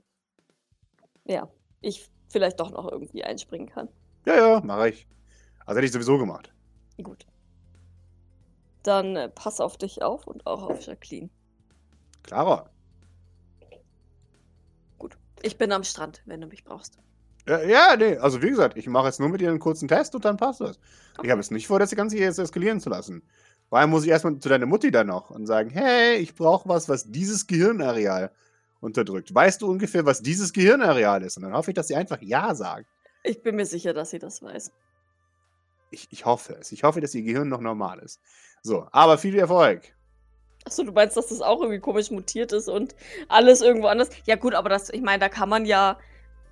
[1.25, 1.49] ja,
[1.81, 3.89] ich vielleicht doch noch irgendwie einspringen kann.
[4.27, 5.07] Ja, ja, mache ich.
[5.67, 6.53] Also hätte ich sowieso gemacht.
[7.03, 7.27] Gut.
[8.83, 11.31] Dann äh, pass auf dich auf und auch auf Jacqueline.
[12.23, 12.71] Klarer.
[14.99, 15.17] Gut.
[15.43, 16.99] Ich bin am Strand, wenn du mich brauchst.
[17.47, 20.15] Ja, ja, nee, also wie gesagt, ich mache jetzt nur mit ihr einen kurzen Test
[20.15, 20.79] und dann passt das.
[21.23, 23.23] Ich habe es nicht vor, das Ganze jetzt eskalieren zu lassen.
[23.69, 26.69] Vor allem muss ich erstmal zu deiner Mutti dann noch und sagen, hey, ich brauche
[26.69, 28.31] was, was dieses Gehirnareal
[28.81, 29.35] unterdrückt.
[29.35, 31.37] Weißt du ungefähr, was dieses Gehirnareal ist?
[31.37, 32.87] Und dann hoffe ich, dass sie einfach Ja sagt.
[33.23, 34.73] Ich bin mir sicher, dass sie das weiß.
[35.91, 36.73] Ich, ich hoffe es.
[36.73, 38.21] Ich hoffe, dass ihr Gehirn noch normal ist.
[38.63, 39.83] So, aber viel Erfolg.
[40.67, 42.95] Achso, du meinst, dass das auch irgendwie komisch mutiert ist und
[43.29, 44.11] alles irgendwo anders?
[44.27, 45.99] Ja, gut, aber das, ich meine, da kann man ja,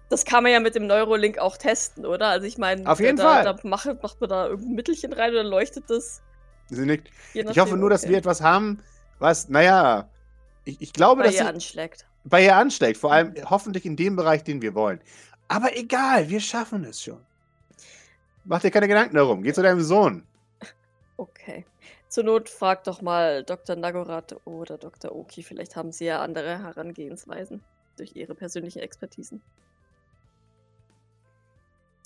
[0.09, 2.29] das kann man ja mit dem Neurolink auch testen, oder?
[2.29, 3.44] Also, ich meine, Auf jeden da, Fall.
[3.44, 6.23] Da macht, macht man da irgendein Mittelchen rein oder leuchtet das?
[6.71, 7.11] Sie nickt.
[7.35, 8.12] Ich hoffe nur, dass okay.
[8.12, 8.83] wir etwas haben,
[9.18, 10.09] was, naja,
[10.64, 12.07] ich, ich glaube, bei dass ihr sie anschlägt.
[12.25, 12.99] bei ihr anschlägt.
[12.99, 15.01] Vor allem hoffentlich in dem Bereich, den wir wollen.
[15.49, 17.21] Aber egal, wir schaffen es schon.
[18.44, 19.42] Mach dir keine Gedanken darum.
[19.42, 20.27] Geh zu deinem Sohn.
[21.16, 21.64] Okay.
[22.09, 23.77] Zur Not frag doch mal Dr.
[23.77, 25.14] Nagorath oder Dr.
[25.14, 25.42] Oki.
[25.42, 27.62] Vielleicht haben sie ja andere Herangehensweisen
[27.97, 29.42] durch ihre persönlichen Expertisen.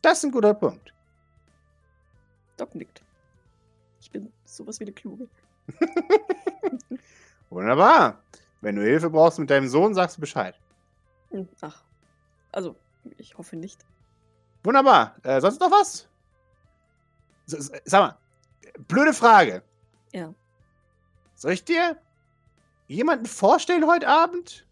[0.02, 0.92] Das ist ein guter Punkt.
[2.56, 3.02] Doc nickt.
[4.00, 5.28] Ich bin sowas wie eine Kluge.
[7.50, 8.20] Wunderbar.
[8.60, 10.58] Wenn du Hilfe brauchst mit deinem Sohn, sagst du Bescheid.
[11.30, 11.84] Hm, Ach.
[12.50, 12.76] Also,
[13.16, 13.84] ich hoffe nicht.
[14.64, 15.16] Wunderbar.
[15.22, 16.08] Äh, sonst noch was?
[17.46, 18.18] S- sag mal,
[18.88, 19.62] blöde Frage.
[20.12, 20.34] Ja.
[21.34, 21.98] Soll ich dir
[22.86, 24.66] jemanden vorstellen heute Abend?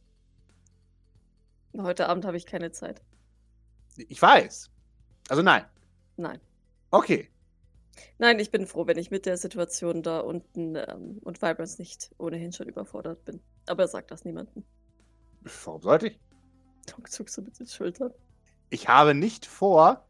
[1.77, 3.01] Heute Abend habe ich keine Zeit.
[3.97, 4.71] Ich weiß.
[5.29, 5.65] Also nein.
[6.17, 6.41] Nein.
[6.91, 7.29] Okay.
[8.19, 12.11] Nein, ich bin froh, wenn ich mit der Situation da unten ähm, und Vibrance nicht
[12.19, 13.41] ohnehin schon überfordert bin.
[13.67, 14.65] Aber sag das niemandem.
[15.65, 16.21] Warum sollte ich?
[16.87, 18.13] Doc zuckst du mit den Schultern.
[18.71, 20.05] Ich habe nicht vor,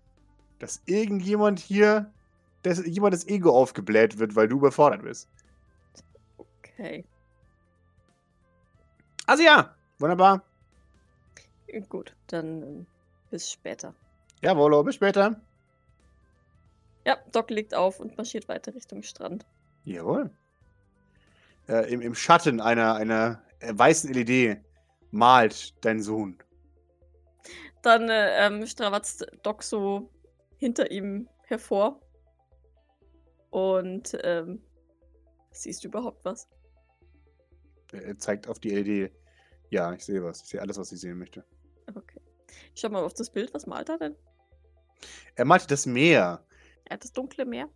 [0.59, 2.13] dass irgendjemand hier,
[2.63, 5.29] dass jemand das Ego aufgebläht wird, weil du überfordert bist.
[6.39, 7.05] Okay.
[9.27, 10.43] Also ja, wunderbar.
[11.89, 12.87] Gut, dann ähm,
[13.31, 13.95] bis später.
[14.43, 15.41] Jawohl, bis später.
[17.07, 19.47] Ja, Doc legt auf und marschiert weiter Richtung Strand.
[19.85, 20.31] Jawohl.
[21.69, 24.59] Äh, im, Im Schatten einer, einer äh, weißen LED
[25.11, 26.39] malt dein Sohn.
[27.83, 30.11] Dann äh, ähm, strawatzt Doc so
[30.59, 32.01] hinter ihm hervor.
[33.51, 34.63] Und ähm,
[35.53, 36.49] siehst du überhaupt was?
[37.93, 39.13] Er zeigt auf die LED.
[39.71, 40.43] Ja, ich sehe was.
[40.43, 41.45] Ich sehe alles, was ich sehen möchte.
[41.95, 42.21] Okay.
[42.75, 43.53] Ich schau mal auf das Bild.
[43.53, 44.17] Was malt er denn?
[45.35, 46.45] Er malt das Meer.
[46.85, 47.69] Er hat das dunkle Meer.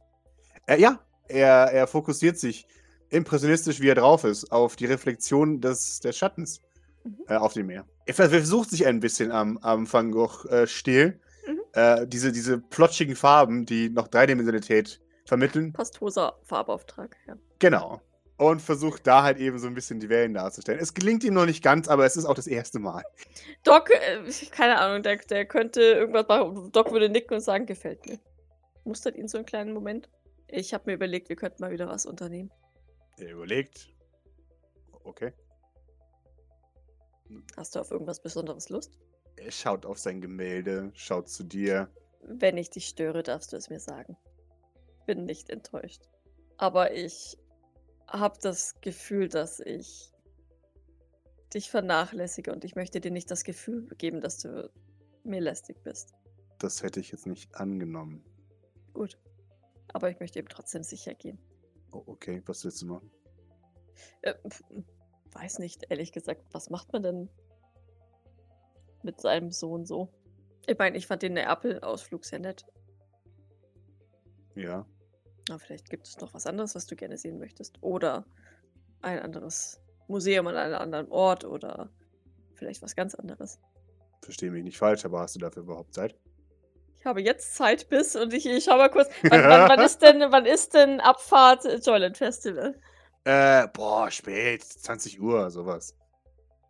[0.67, 2.67] Äh, ja, er, er fokussiert sich
[3.11, 6.61] impressionistisch, wie er drauf ist, auf die Reflexion des, des Schattens
[7.05, 7.19] Mhm.
[7.29, 7.87] äh, auf dem Meer.
[8.07, 11.21] Er versucht sich ein bisschen am, am Van Gogh-Stil.
[11.47, 11.61] Mhm.
[11.73, 15.73] Äh, diese, diese plotschigen Farben, die noch Dreidimensionalität vermitteln.
[15.73, 17.17] Pastoser Farbauftrag.
[17.27, 17.37] Ja.
[17.59, 18.01] Genau.
[18.37, 20.81] Und versucht da halt eben so ein bisschen die Wellen darzustellen.
[20.81, 23.05] Es gelingt ihm noch nicht ganz, aber es ist auch das erste Mal.
[23.63, 26.73] Doc, äh, keine Ahnung, der, der könnte irgendwas machen.
[26.73, 28.19] Doc würde nicken und sagen, gefällt mir.
[28.85, 30.09] Mustert ihn so einen kleinen Moment.
[30.49, 32.51] Ich habe mir überlegt, wir könnten mal wieder was unternehmen.
[33.19, 33.89] Er überlegt.
[35.05, 35.33] Okay.
[37.57, 38.99] Hast du auf irgendwas Besonderes Lust?
[39.37, 41.89] Er schaut auf sein Gemälde, schaut zu dir.
[42.21, 44.17] Wenn ich dich störe, darfst du es mir sagen.
[45.07, 46.03] Bin nicht enttäuscht.
[46.57, 47.37] Aber ich
[48.09, 50.11] habe das Gefühl, dass ich
[51.53, 54.71] dich vernachlässige und ich möchte dir nicht das Gefühl geben, dass du
[55.23, 56.15] mir lästig bist.
[56.59, 58.25] Das hätte ich jetzt nicht angenommen.
[58.93, 59.19] Gut.
[59.93, 61.39] Aber ich möchte eben trotzdem sicher gehen.
[61.93, 63.11] Oh, okay, was willst du machen?
[64.23, 64.35] Äh,
[65.33, 67.29] weiß nicht, ehrlich gesagt, was macht man denn
[69.03, 70.09] mit seinem Sohn so?
[70.67, 72.65] Ich meine, ich fand den Neapel-Ausflug sehr nett.
[74.55, 74.87] Ja.
[75.49, 77.77] Aber vielleicht gibt es noch was anderes, was du gerne sehen möchtest.
[77.83, 78.25] Oder
[79.03, 81.91] ein anderes Museum an einem anderen Ort oder
[82.55, 83.59] vielleicht was ganz anderes.
[84.23, 86.17] Verstehe mich nicht falsch, aber hast du dafür überhaupt Zeit?
[86.99, 89.11] Ich habe jetzt Zeit bis und ich, ich schau mal kurz.
[89.23, 92.81] Wann, wann, wann, ist denn, wann ist denn Abfahrt Joyland Festival?
[93.25, 95.95] Äh, boah, spät, 20 Uhr, sowas.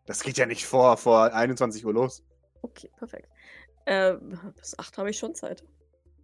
[0.07, 2.25] Das geht ja nicht vor, vor 21 Uhr los.
[2.63, 3.29] Okay, perfekt.
[3.87, 4.15] Äh,
[4.57, 5.65] bis 8 habe ich schon Zeit.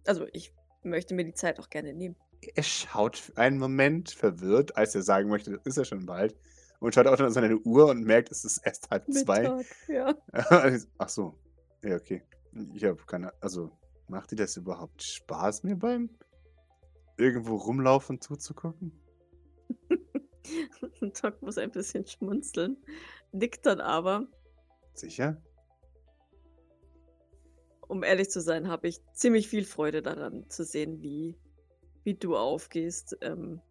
[0.05, 2.15] Also ich möchte mir die Zeit auch gerne nehmen.
[2.55, 6.35] Er schaut einen Moment verwirrt, als er sagen möchte, das ist ja schon bald.
[6.79, 9.41] Und schaut auch dann auf seine Uhr und merkt, es ist erst halb zwei.
[9.41, 10.15] Mittag, ja.
[10.97, 11.37] Ach so.
[11.83, 12.23] Ja, okay.
[12.73, 13.31] Ich habe keine.
[13.41, 13.71] Also,
[14.07, 16.09] macht dir das überhaupt Spaß, mir beim
[17.17, 18.91] irgendwo rumlaufen zuzugucken?
[21.21, 22.77] Doc muss ein bisschen schmunzeln,
[23.31, 24.27] nickt dann aber.
[24.93, 25.41] Sicher?
[27.87, 31.37] Um ehrlich zu sein, habe ich ziemlich viel Freude daran zu sehen, wie,
[32.03, 33.61] wie du aufgehst ähm,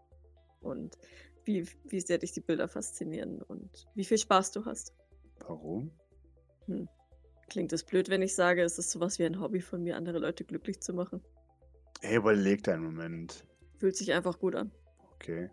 [0.60, 0.96] und
[1.44, 4.94] wie, wie sehr dich die Bilder faszinieren und wie viel Spaß du hast.
[5.46, 5.90] Warum?
[7.48, 10.18] Klingt es blöd, wenn ich sage, es ist sowas wie ein Hobby von mir, andere
[10.18, 11.20] Leute glücklich zu machen.
[12.00, 13.44] Er überlegt einen Moment.
[13.78, 14.70] Fühlt sich einfach gut an.
[15.14, 15.50] Okay.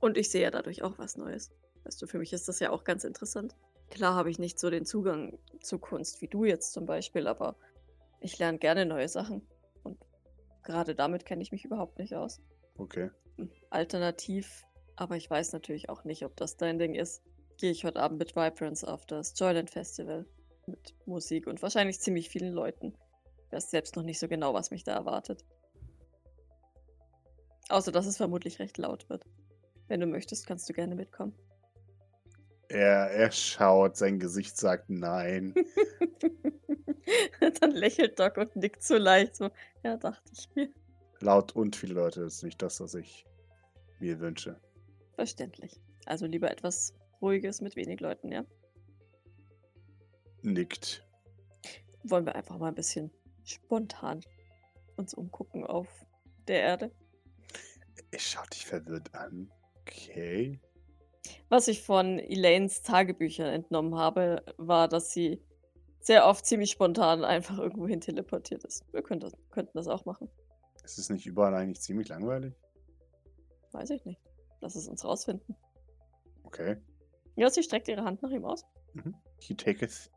[0.00, 1.52] Und ich sehe ja dadurch auch was Neues.
[1.84, 3.54] Weißt du, für mich ist das ja auch ganz interessant.
[3.90, 7.56] Klar habe ich nicht so den Zugang zu Kunst wie du jetzt zum Beispiel, aber
[8.20, 9.46] ich lerne gerne neue Sachen.
[10.64, 12.40] Gerade damit kenne ich mich überhaupt nicht aus.
[12.76, 13.10] Okay.
[13.36, 14.64] Hm, Alternativ,
[14.96, 17.22] aber ich weiß natürlich auch nicht, ob das dein Ding ist,
[17.58, 20.26] gehe ich heute Abend mit Vibrance auf das Joyland Festival.
[20.66, 22.96] Mit Musik und wahrscheinlich ziemlich vielen Leuten.
[23.46, 25.44] Ich weiß selbst noch nicht so genau, was mich da erwartet.
[27.68, 29.24] Außer, dass es vermutlich recht laut wird.
[29.88, 31.34] Wenn du möchtest, kannst du gerne mitkommen.
[32.68, 35.54] Er, er schaut, sein Gesicht sagt nein.
[37.60, 39.36] Dann lächelt Doc und nickt so leicht.
[39.36, 39.50] So,
[39.82, 40.68] ja, dachte ich mir.
[41.20, 43.26] Laut und viele Leute ist nicht das, was ich
[44.00, 44.60] mir wünsche.
[45.14, 45.80] Verständlich.
[46.06, 48.44] Also lieber etwas Ruhiges mit wenig Leuten, ja?
[50.42, 51.06] Nickt.
[52.02, 53.10] Wollen wir einfach mal ein bisschen
[53.44, 54.20] spontan
[54.96, 55.88] uns umgucken auf
[56.46, 56.90] der Erde?
[58.10, 59.50] Er schaut dich verwirrt an.
[59.80, 60.60] Okay.
[61.48, 65.42] Was ich von Elaines Tagebüchern entnommen habe, war, dass sie
[66.04, 68.84] sehr oft ziemlich spontan einfach irgendwo hin teleportiert ist.
[68.92, 70.28] Wir könnten das, könnten das auch machen.
[70.84, 72.54] Ist es nicht überall eigentlich ziemlich langweilig?
[73.72, 74.20] Weiß ich nicht.
[74.60, 75.56] Lass es uns rausfinden.
[76.44, 76.76] Okay.
[77.36, 78.66] Ja, sie streckt ihre Hand nach ihm aus.
[78.92, 79.14] Mhm.
[79.40, 80.10] He taketh.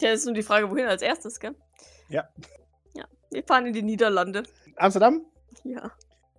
[0.00, 1.54] Ja, ist nur die Frage, wohin als erstes, gell?
[2.08, 2.26] Ja.
[2.96, 4.44] Ja, wir fahren in die Niederlande.
[4.76, 5.26] Amsterdam?
[5.62, 5.92] Ja.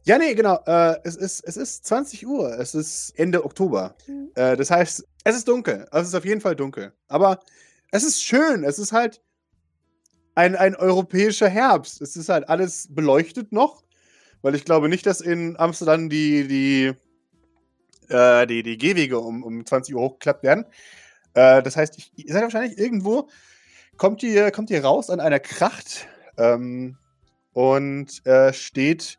[0.04, 0.60] Ja, nee, genau.
[0.66, 2.60] Äh, es, ist, es ist 20 Uhr.
[2.60, 3.96] Es ist Ende Oktober.
[4.08, 4.32] Mhm.
[4.34, 5.88] Äh, das heißt, es ist dunkel.
[5.92, 6.92] Also es ist auf jeden Fall dunkel.
[7.08, 7.40] Aber
[7.96, 8.64] es ist schön.
[8.64, 9.22] Es ist halt
[10.36, 12.02] ein, ein europäischer Herbst.
[12.02, 13.84] Es ist halt alles beleuchtet noch.
[14.42, 16.94] Weil ich glaube nicht, dass in Amsterdam die, die,
[18.14, 20.66] äh, die, die Gehwege um, um 20 Uhr hochgeklappt werden.
[21.34, 23.28] Äh, das heißt, ich, ihr seid wahrscheinlich irgendwo,
[23.98, 26.08] kommt ihr, kommt ihr raus an einer Kracht
[26.38, 26.98] ähm,
[27.54, 29.18] und äh, steht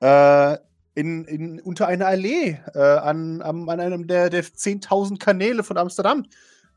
[0.00, 0.56] äh,
[0.94, 5.76] in, in, unter einer Allee äh, an, am- an einem der, der 10.000 Kanäle von
[5.76, 6.24] Amsterdam.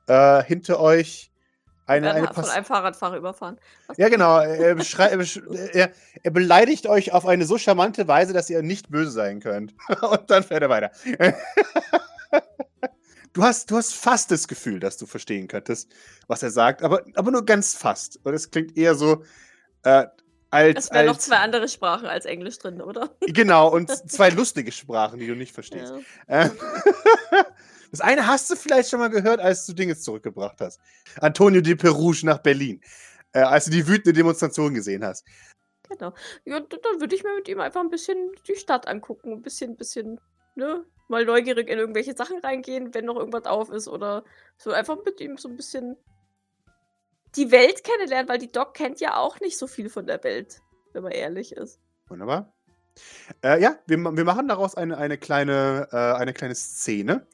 [0.07, 1.28] Äh, hinter euch
[1.89, 3.59] eine, eine von einem Fahrradfahrer überfahren.
[3.87, 4.39] Was- Ja, genau.
[4.39, 5.91] Er, er,
[6.23, 9.73] er, beleidigt euch auf eine so charmante Weise, dass ihr nicht böse sein könnt.
[10.01, 10.91] Und dann fährt er weiter.
[13.33, 15.91] du hast, du hast fast das Gefühl, dass du verstehen könntest,
[16.27, 18.19] was er sagt, aber, aber nur ganz fast.
[18.23, 19.23] Und es klingt eher so,
[19.83, 20.05] äh,
[20.51, 20.85] als.
[20.85, 23.09] Es wären noch zwei andere Sprachen als Englisch drin, oder?
[23.21, 25.93] Genau, und zwei lustige Sprachen, die du nicht verstehst.
[26.27, 26.45] Ja.
[26.45, 26.51] Ähm,
[27.91, 30.79] Das eine hast du vielleicht schon mal gehört, als du Dinges zurückgebracht hast.
[31.21, 32.81] Antonio de Perouge nach Berlin.
[33.31, 35.25] Äh, als du die wütende Demonstration gesehen hast.
[35.87, 36.13] Genau.
[36.45, 39.33] Ja, dann würde ich mir mit ihm einfach ein bisschen die Stadt angucken.
[39.33, 40.19] Ein bisschen, bisschen,
[40.55, 40.85] ne?
[41.07, 43.87] Mal neugierig in irgendwelche Sachen reingehen, wenn noch irgendwas auf ist.
[43.87, 44.23] Oder
[44.57, 45.97] so einfach mit ihm so ein bisschen
[47.35, 50.61] die Welt kennenlernen, weil die Doc kennt ja auch nicht so viel von der Welt,
[50.93, 51.79] wenn man ehrlich ist.
[52.07, 52.53] Wunderbar.
[53.43, 57.27] Äh, ja, wir, wir machen daraus eine, eine, kleine, äh, eine kleine Szene.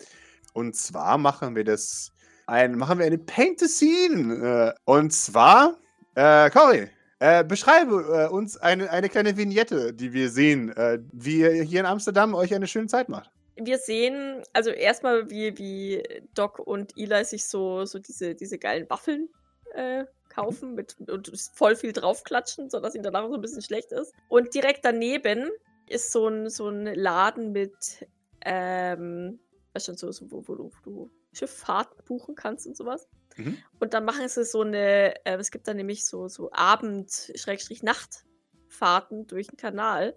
[0.55, 2.11] Und zwar machen wir das.
[2.47, 4.73] Ein, machen wir eine Paint the Scene.
[4.73, 5.77] Äh, und zwar,
[6.15, 6.87] äh, Cory,
[7.19, 11.81] äh, beschreibe äh, uns eine, eine kleine Vignette, die wir sehen, äh, wie ihr hier
[11.81, 13.29] in Amsterdam euch eine schöne Zeit macht.
[13.57, 16.03] Wir sehen, also erstmal, wie, wie
[16.33, 19.27] Doc und Eli sich so, so diese, diese geilen Waffeln
[19.73, 24.13] äh, kaufen mit, und voll viel draufklatschen, sodass ihnen danach so ein bisschen schlecht ist.
[24.29, 25.49] Und direkt daneben
[25.89, 28.07] ist so ein, so ein Laden mit,
[28.45, 29.39] ähm,
[29.75, 33.07] weißt schon, so, so wo, wo, du, wo du Schifffahrten buchen kannst und sowas.
[33.35, 33.57] Mhm.
[33.79, 39.47] Und dann machen sie so eine, äh, es gibt da nämlich so, so Abend-Nachtfahrten durch
[39.47, 40.15] den Kanal.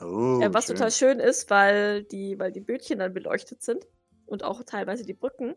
[0.00, 0.76] Oh, Äh, was schön.
[0.76, 3.86] total schön ist, weil die, weil die Bötchen dann beleuchtet sind
[4.26, 5.54] und auch teilweise die Brücken.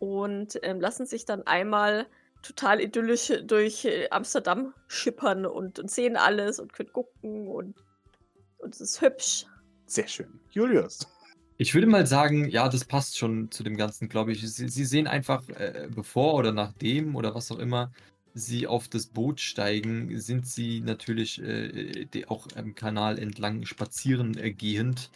[0.00, 2.06] Und ähm, lassen sich dann einmal
[2.42, 7.76] total idyllisch durch äh, Amsterdam schippern und, und sehen alles und können gucken und,
[8.58, 9.46] und es ist hübsch.
[9.86, 10.40] Sehr schön.
[10.50, 11.00] Julius.
[11.60, 14.40] Ich würde mal sagen, ja, das passt schon zu dem Ganzen, glaube ich.
[14.48, 17.92] Sie, sie sehen einfach, äh, bevor oder nachdem oder was auch immer
[18.34, 24.52] sie auf das Boot steigen, sind sie natürlich äh, auch am Kanal entlang spazieren äh,
[24.52, 25.10] gehend.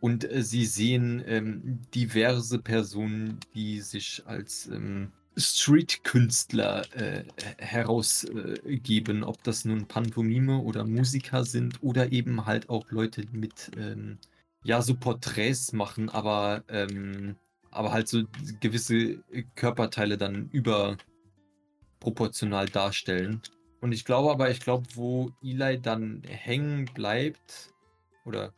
[0.00, 7.24] Und äh, sie sehen ähm, diverse Personen, die sich als ähm, Street-Künstler äh,
[7.58, 14.18] herausgeben, ob das nun Pantomime oder Musiker sind oder eben halt auch Leute mit ähm,
[14.64, 17.36] ja, so Porträts machen, aber, ähm,
[17.70, 18.24] aber halt so
[18.60, 19.22] gewisse
[19.54, 23.42] Körperteile dann überproportional darstellen.
[23.80, 27.72] Und ich glaube aber, ich glaube, wo Eli dann hängen bleibt,
[28.24, 28.52] oder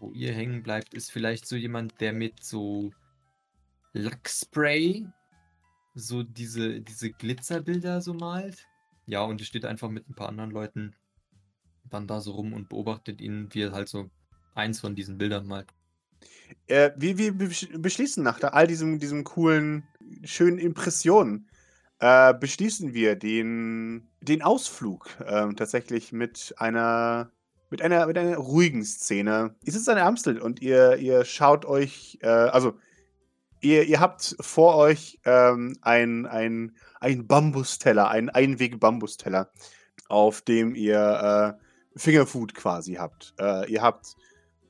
[0.00, 2.90] wo ihr hängen bleibt, ist vielleicht so jemand, der mit so
[3.92, 5.06] Lackspray
[5.94, 8.66] so diese, diese Glitzerbilder so malt.
[9.06, 10.96] Ja, und steht einfach mit ein paar anderen Leuten
[11.90, 14.10] dann da so rum und beobachtet ihn, wie er halt so
[14.54, 15.68] eins von diesen Bildern malt.
[16.66, 19.86] Äh, wir, wir besch- beschließen nach all diesem, diesem coolen,
[20.24, 21.48] schönen Impressionen,
[21.98, 27.30] äh, beschließen wir den, den Ausflug ähm, tatsächlich mit einer,
[27.70, 29.54] mit einer, mit einer ruhigen Szene.
[29.64, 32.74] Ihr sitzt an der Amstel und ihr, ihr schaut euch, äh, also
[33.60, 39.50] ihr, ihr habt vor euch ähm, ein, ein, ein Bambusteller, einen Einweg-Bambusteller,
[40.08, 43.34] auf dem ihr äh, Fingerfood quasi habt.
[43.38, 44.20] Äh, ihr habt äh,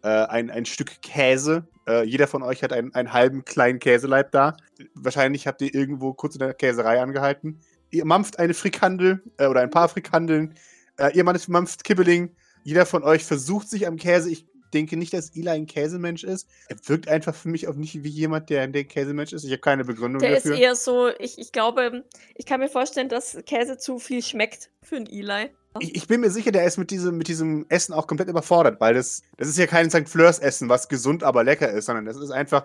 [0.09, 1.67] ein, ein Stück Käse.
[1.87, 4.57] Äh, jeder von euch hat einen, einen halben kleinen Käseleib da.
[4.95, 7.61] Wahrscheinlich habt ihr irgendwo kurz in der Käserei angehalten.
[7.91, 10.55] Ihr mampft eine Frikandel äh, oder ein paar Frikandeln.
[10.99, 12.35] Äh, ihr mampft mampft Kibbeling.
[12.63, 14.31] Jeder von euch versucht sich am Käse.
[14.31, 16.49] Ich denke nicht, dass Eli ein Käsemensch ist.
[16.69, 19.45] Er wirkt einfach für mich auch nicht wie jemand, der ein Käsemensch ist.
[19.45, 20.59] Ich habe keine Begründung Der ist dafür.
[20.59, 24.97] eher so, ich, ich glaube, ich kann mir vorstellen, dass Käse zu viel schmeckt für
[24.97, 25.51] einen Eli.
[25.81, 28.81] Ich, ich bin mir sicher, der ist mit diesem, mit diesem Essen auch komplett überfordert,
[28.81, 30.09] weil das, das ist ja kein St.
[30.09, 32.65] Fleurs Essen, was gesund, aber lecker ist, sondern das ist einfach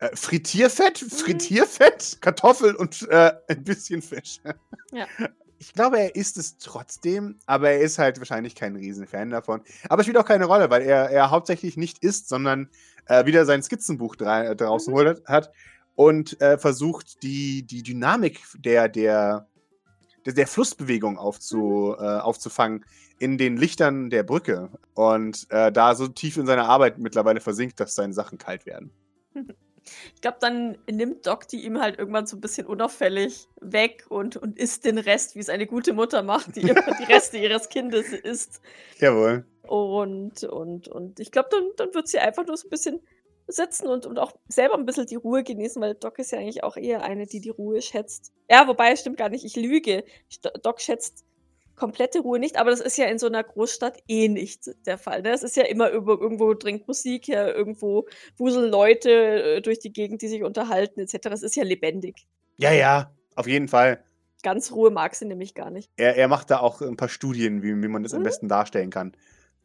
[0.00, 4.40] äh, Frittierfett, Frittierfett, Kartoffel und äh, ein bisschen Fisch.
[4.92, 5.06] Ja.
[5.60, 9.60] Ich glaube, er isst es trotzdem, aber er ist halt wahrscheinlich kein Riesenfan davon.
[9.88, 12.68] Aber es spielt auch keine Rolle, weil er, er hauptsächlich nicht isst, sondern
[13.06, 14.96] äh, wieder sein Skizzenbuch dra äh, draußen Mhm.
[14.96, 15.50] holt hat
[15.96, 19.48] und äh, versucht, die, die Dynamik der, der,
[20.34, 22.84] der, Flussbewegung aufzu, äh, aufzufangen
[23.18, 24.70] in den Lichtern der Brücke.
[24.94, 28.90] Und äh, da so tief in seiner Arbeit mittlerweile versinkt, dass seine Sachen kalt werden.
[30.14, 34.36] Ich glaube, dann nimmt Doc die ihm halt irgendwann so ein bisschen unauffällig weg und,
[34.36, 37.70] und isst den Rest, wie es eine gute Mutter macht, die immer die Reste ihres
[37.70, 38.60] Kindes isst.
[38.98, 39.46] Jawohl.
[39.62, 43.00] Und, und, und ich glaube, dann, dann wird sie einfach nur so ein bisschen
[43.48, 46.62] sitzen und, und auch selber ein bisschen die Ruhe genießen, weil Doc ist ja eigentlich
[46.62, 48.32] auch eher eine, die die Ruhe schätzt.
[48.50, 50.04] Ja, wobei, stimmt gar nicht, ich lüge.
[50.62, 51.24] Doc schätzt
[51.74, 55.22] komplette Ruhe nicht, aber das ist ja in so einer Großstadt eh nicht der Fall.
[55.22, 55.30] Ne?
[55.30, 59.92] Es ist ja immer über, irgendwo dringt Musik her, irgendwo wuseln Leute äh, durch die
[59.92, 61.28] Gegend, die sich unterhalten, etc.
[61.32, 62.26] Es ist ja lebendig.
[62.58, 64.02] Ja, ja, auf jeden Fall.
[64.42, 65.90] Ganz Ruhe mag sie nämlich gar nicht.
[65.96, 68.24] Er, er macht da auch ein paar Studien, wie, wie man das am Mhm.
[68.24, 69.12] besten darstellen kann.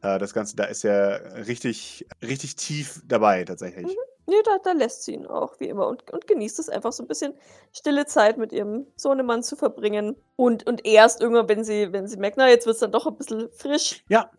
[0.04, 3.88] Äh, das Ganze, da ist er richtig, richtig tief dabei tatsächlich.
[3.88, 3.98] Mhm.
[4.26, 7.04] Nee, da, da lässt sie ihn auch, wie immer, und, und genießt es einfach so
[7.04, 7.34] ein bisschen
[7.74, 10.16] stille Zeit mit ihrem Sohnemann zu verbringen.
[10.38, 13.06] Und, und erst irgendwann, wenn sie, wenn sie merkt, na, jetzt wird es dann doch
[13.06, 14.04] ein bisschen frisch.
[14.08, 14.32] Ja.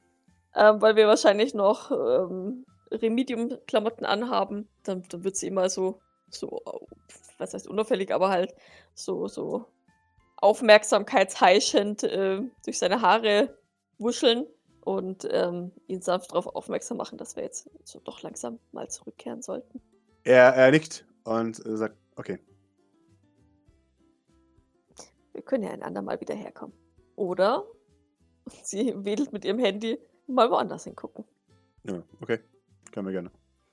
[0.54, 6.00] Ähm, weil wir wahrscheinlich noch ähm, Remedium-Klamotten anhaben, dann, dann wird sie immer so,
[6.30, 6.62] so,
[7.38, 8.54] was heißt unauffällig, aber halt
[8.94, 9.66] so, so
[10.36, 13.58] aufmerksamkeitsheischend äh, durch seine Haare
[13.98, 14.46] wuscheln
[14.85, 19.43] und ähm, ihn sanft darauf aufmerksam machen, dass wir jetzt so doch langsam mal zurückkehren
[19.43, 19.80] sollten.
[20.24, 22.39] Er, er nickt und äh, sagt, okay.
[25.32, 26.76] Wir können ja ein andermal wieder herkommen.
[27.16, 27.64] Oder
[28.62, 31.24] sie wedelt mit ihrem Handy mal woanders hingucken.
[31.85, 32.41] Ja, okay.
[32.93, 33.30] Können wir gerne.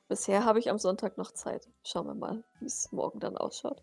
[0.07, 1.69] Bisher habe ich am Sonntag noch Zeit.
[1.83, 3.81] Schauen wir mal, wie es morgen dann ausschaut.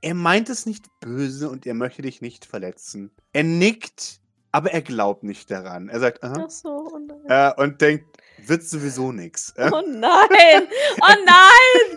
[0.00, 3.10] Er meint es nicht böse und er möchte dich nicht verletzen.
[3.32, 4.20] Er nickt,
[4.54, 5.88] aber er glaubt nicht daran.
[5.88, 6.44] Er sagt, aha.
[6.46, 7.24] Ach so, oh nein.
[7.26, 8.06] Äh, und denkt,
[8.38, 9.52] wird sowieso nichts.
[9.58, 10.68] Oh nein!
[11.02, 11.96] Oh nein!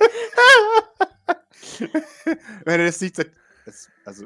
[2.65, 3.29] Wenn er das nicht sagt,
[3.67, 4.25] es, also,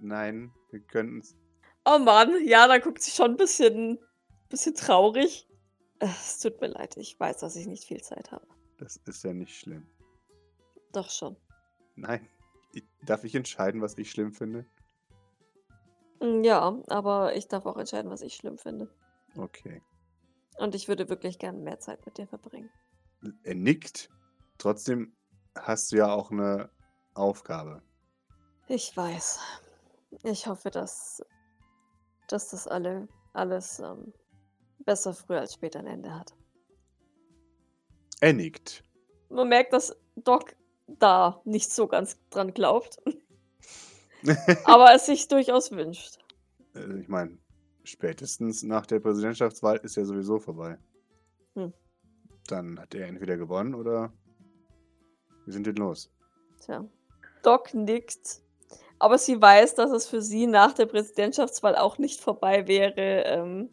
[0.00, 1.36] nein, wir können es.
[1.84, 3.98] Oh Mann, ja, da guckt sie schon ein bisschen,
[4.48, 5.46] bisschen traurig.
[5.98, 8.46] Äh, Es tut mir leid, ich weiß, dass ich nicht viel Zeit habe.
[8.78, 9.86] Das ist ja nicht schlimm.
[10.94, 11.36] Doch schon.
[11.96, 12.26] Nein.
[12.72, 14.64] Ich, darf ich entscheiden, was ich schlimm finde?
[16.20, 18.88] Mm, Ja, aber ich darf auch entscheiden, was ich schlimm finde.
[19.36, 19.82] Okay.
[20.58, 22.70] Und ich würde wirklich gerne mehr Zeit mit dir verbringen.
[23.42, 24.08] Er nickt.
[24.58, 25.14] Trotzdem
[25.56, 26.70] hast du ja auch eine
[27.14, 27.82] Aufgabe.
[28.68, 29.40] Ich weiß.
[30.22, 31.22] Ich hoffe, dass,
[32.28, 34.12] dass das alle, alles ähm,
[34.78, 36.34] besser früher als später ein Ende hat.
[38.20, 38.82] Er nickt.
[39.28, 40.56] Man merkt, dass Doc
[40.86, 42.98] da nicht so ganz dran glaubt,
[44.64, 46.18] aber es sich durchaus wünscht.
[46.74, 47.38] Äh, ich meine,
[47.84, 50.78] spätestens nach der Präsidentschaftswahl ist ja sowieso vorbei.
[51.54, 51.72] Hm.
[52.48, 54.12] Dann hat er entweder gewonnen oder
[55.44, 56.10] wir sind denn los.
[56.60, 56.84] Tja.
[57.42, 58.42] Doc nickt,
[58.98, 63.70] aber sie weiß, dass es für sie nach der Präsidentschaftswahl auch nicht vorbei wäre, ähm,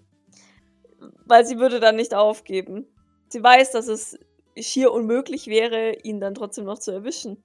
[1.26, 2.86] weil sie würde dann nicht aufgeben.
[3.30, 4.20] Sie weiß, dass es
[4.58, 7.44] schier unmöglich wäre, ihn dann trotzdem noch zu erwischen.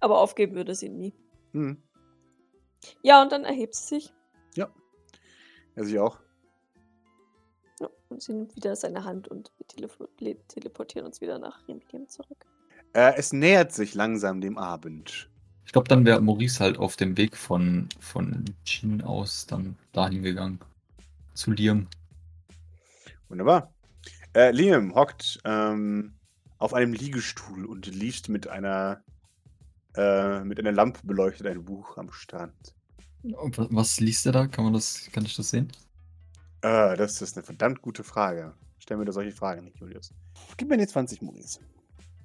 [0.00, 1.14] Aber aufgeben würde sie nie.
[1.52, 1.76] Hm.
[3.02, 4.12] Ja, und dann erhebt sie sich
[4.56, 6.18] Er sich auch.
[7.80, 11.66] ja, und sie nimmt wieder seine Hand und wir telefo- le- teleportieren uns wieder nach
[11.68, 12.44] Rimkiem zurück.
[12.92, 15.30] Äh, es nähert sich langsam dem Abend.
[15.64, 20.22] Ich glaube, dann wäre Maurice halt auf dem Weg von, von Jean aus dann dahin
[20.22, 20.58] gegangen.
[21.34, 21.86] Zu Liam.
[23.28, 23.72] Wunderbar.
[24.34, 26.14] Äh, Liam hockt ähm,
[26.58, 29.02] auf einem Liegestuhl und liest mit einer
[29.96, 32.74] äh, mit einer Lampe beleuchtet ein Buch am Strand.
[33.22, 34.46] Und wa- Was liest er da?
[34.46, 35.70] Kann man das, kann ich das sehen?
[36.62, 38.54] Äh, das ist eine verdammt gute Frage.
[38.78, 40.12] Stell mir da solche Fragen nicht, Julius.
[40.56, 41.60] Gib mir jetzt 20, Maurice.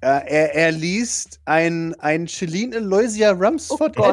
[0.00, 4.12] Äh, er, er liest ein, ein Celine Aloysia Rumsford Oh.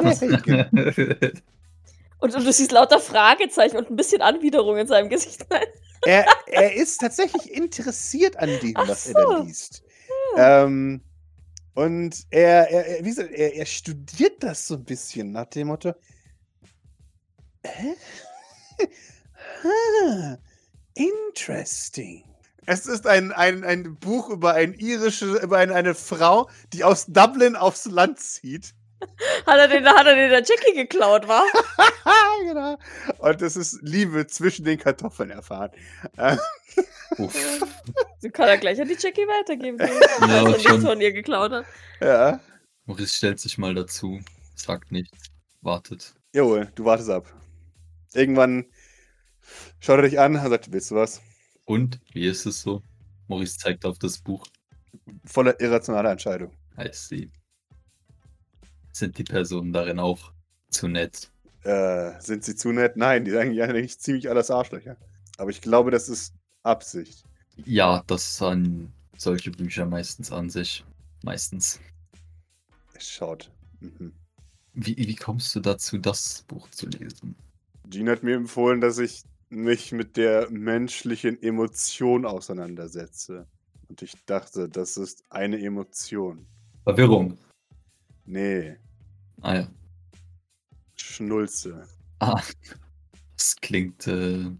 [2.20, 5.44] Und, und du siehst lauter Fragezeichen und ein bisschen Anwiderung in seinem Gesicht.
[6.06, 9.42] er, er ist tatsächlich interessiert an dem, Ach was er da so.
[9.44, 9.82] liest.
[10.38, 11.02] Ähm,
[11.74, 15.68] und er, er, er, wie gesagt, er, er studiert das so ein bisschen nach dem
[15.68, 15.94] Motto.
[17.64, 17.94] Hä?
[19.64, 20.36] ah,
[20.94, 22.24] interesting.
[22.66, 27.06] Es ist ein, ein, ein Buch über ein irische, über eine, eine Frau, die aus
[27.06, 28.74] Dublin aufs Land zieht.
[29.46, 31.44] Hat er den, hat er den der Jackie geklaut, war?
[32.42, 32.78] genau.
[33.18, 35.72] Und das ist Liebe zwischen den Kartoffeln erfahren.
[37.18, 37.34] Uff.
[38.18, 39.84] Sie kann er gleich an die Jackie weitergeben, die
[40.28, 40.80] Ja, ja, nichts schon.
[40.80, 41.66] von ihr geklaut hat.
[42.00, 42.40] ja.
[42.86, 44.20] Maurice stellt sich mal dazu,
[44.54, 45.30] sagt nichts,
[45.62, 46.14] wartet.
[46.34, 47.32] Jawohl, du wartest ab.
[48.12, 48.66] Irgendwann
[49.80, 51.22] schaut er dich an und sagt, willst du was?
[51.64, 52.82] Und, wie ist es so?
[53.26, 54.46] Maurice zeigt auf das Buch.
[55.24, 56.52] Voller irrationaler Entscheidung.
[56.76, 57.30] Heißt sie.
[58.92, 60.32] Sind die Personen darin auch
[60.68, 61.30] zu nett?
[61.64, 62.96] Äh, sind sie zu nett?
[62.96, 64.96] Nein, die sagen ja nicht ziemlich alles Arschlöcher.
[65.38, 66.34] Aber ich glaube, das ist
[66.64, 67.24] Absicht.
[67.64, 70.84] Ja, das sind solche Bücher meistens an sich.
[71.22, 71.80] Meistens.
[72.98, 73.50] Schaut.
[73.80, 74.12] Mhm.
[74.74, 77.36] Wie, wie kommst du dazu, das Buch zu lesen?
[77.88, 83.46] Jean hat mir empfohlen, dass ich mich mit der menschlichen Emotion auseinandersetze.
[83.88, 86.46] Und ich dachte, das ist eine Emotion.
[86.82, 87.38] Verwirrung.
[88.24, 88.78] Nee,
[89.44, 89.68] Ah ja.
[90.96, 91.86] Schnulze.
[92.20, 92.40] Ah,
[93.36, 94.50] das klingt äh,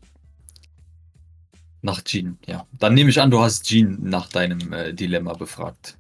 [1.85, 2.67] nach Jean, ja.
[2.79, 5.97] Dann nehme ich an, du hast Jean nach deinem äh, Dilemma befragt.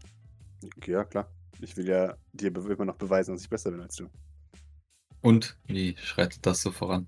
[0.87, 1.28] Ja, klar.
[1.61, 4.09] Ich will ja dir immer noch beweisen, dass ich besser bin als du.
[5.20, 7.07] Und wie schreitet das so voran?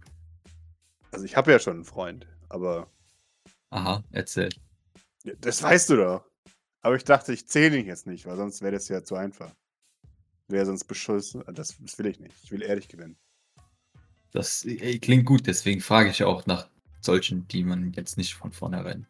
[1.11, 2.89] Also ich habe ja schon einen Freund, aber
[3.71, 4.51] Aha, erzähl.
[5.25, 6.25] Ja, Das weißt du doch.
[6.83, 9.53] Aber ich dachte, ich zähle ihn jetzt nicht, weil sonst wäre das ja zu einfach.
[10.49, 11.37] Wäre sonst Beschuss.
[11.53, 12.37] Das, das will ich nicht.
[12.45, 13.17] Ich will ehrlich gewinnen.
[14.33, 16.69] Das äh, klingt gut, deswegen frage ich auch nach
[17.01, 19.07] solchen, die man jetzt nicht von vornherein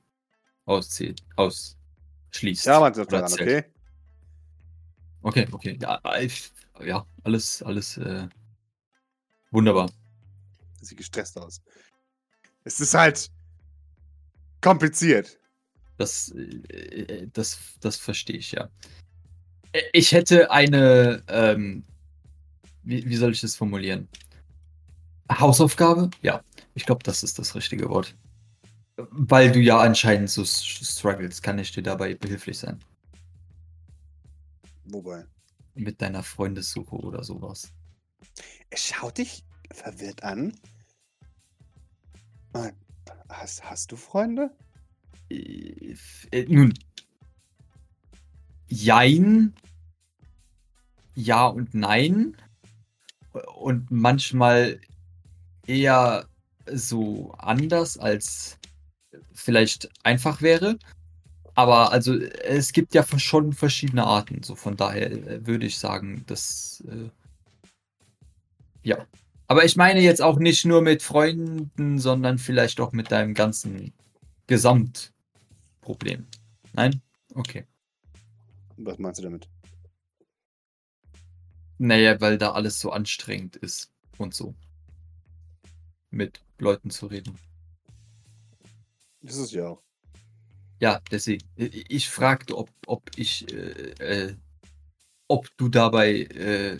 [0.64, 2.66] auszählt, ausschließt.
[2.66, 3.64] Ja, man sagt daran, okay?
[5.22, 5.78] Okay, okay.
[5.80, 6.52] Ja, ich,
[6.84, 8.28] ja alles, alles äh,
[9.50, 9.90] wunderbar.
[10.80, 11.60] Sieht gestresst aus.
[12.64, 13.30] Es ist halt
[14.60, 15.38] kompliziert.
[15.96, 18.68] Das, äh, das, das verstehe ich, ja.
[19.72, 21.84] Äh, Ich hätte eine, ähm,
[22.82, 24.08] wie, wie soll ich das formulieren?
[25.30, 26.10] Hausaufgabe?
[26.22, 26.42] Ja,
[26.76, 28.14] ich glaube, das ist das richtige Wort.
[28.96, 32.78] Weil du ja anscheinend so struggles, kann ich dir dabei behilflich sein.
[34.84, 35.24] Wobei.
[35.74, 37.72] Mit deiner Freundessuche oder sowas.
[38.74, 40.54] Schaut dich verwirrt an.
[43.28, 44.50] Hast, hast du Freunde?
[45.30, 45.96] Äh,
[46.30, 46.74] äh, nun,
[48.68, 49.54] jein,
[51.14, 52.36] ja und nein.
[53.56, 54.80] Und manchmal
[55.66, 56.28] eher
[56.72, 58.58] so anders, als
[59.32, 60.78] vielleicht einfach wäre.
[61.54, 64.42] Aber also es gibt ja schon verschiedene Arten.
[64.42, 67.08] So von daher äh, würde ich sagen, dass äh,
[68.82, 69.06] ja.
[69.48, 73.92] Aber ich meine jetzt auch nicht nur mit Freunden, sondern vielleicht auch mit deinem ganzen
[74.46, 76.26] Gesamtproblem.
[76.72, 77.00] Nein?
[77.34, 77.64] Okay.
[78.76, 79.48] Was meinst du damit?
[81.78, 84.54] Naja, weil da alles so anstrengend ist und so.
[86.10, 87.38] Mit Leuten zu reden.
[89.22, 89.82] Das ist ja auch.
[90.80, 91.44] Ja, deswegen.
[91.56, 94.36] Ich fragte, ob, ob ich, äh, äh,
[95.26, 96.76] ob du dabei äh,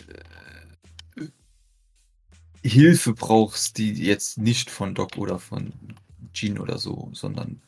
[2.63, 5.73] Hilfe brauchst, die jetzt nicht von Doc oder von
[6.33, 7.63] Jean oder so, sondern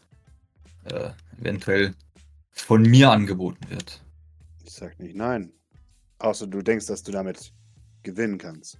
[0.84, 1.94] äh, eventuell
[2.50, 4.02] von mir angeboten wird.
[4.64, 5.52] Ich sag nicht nein.
[6.18, 7.52] Außer du denkst, dass du damit
[8.02, 8.78] gewinnen kannst.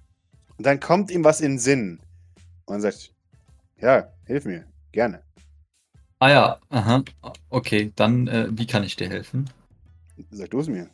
[0.57, 1.99] Und dann kommt ihm was in den Sinn.
[2.65, 3.13] Und sagt,
[3.81, 4.65] ja, hilf mir.
[4.91, 5.23] Gerne.
[6.19, 7.03] Ah ja, aha.
[7.49, 9.49] Okay, dann äh, wie kann ich dir helfen?
[10.31, 10.89] Sag du es mir.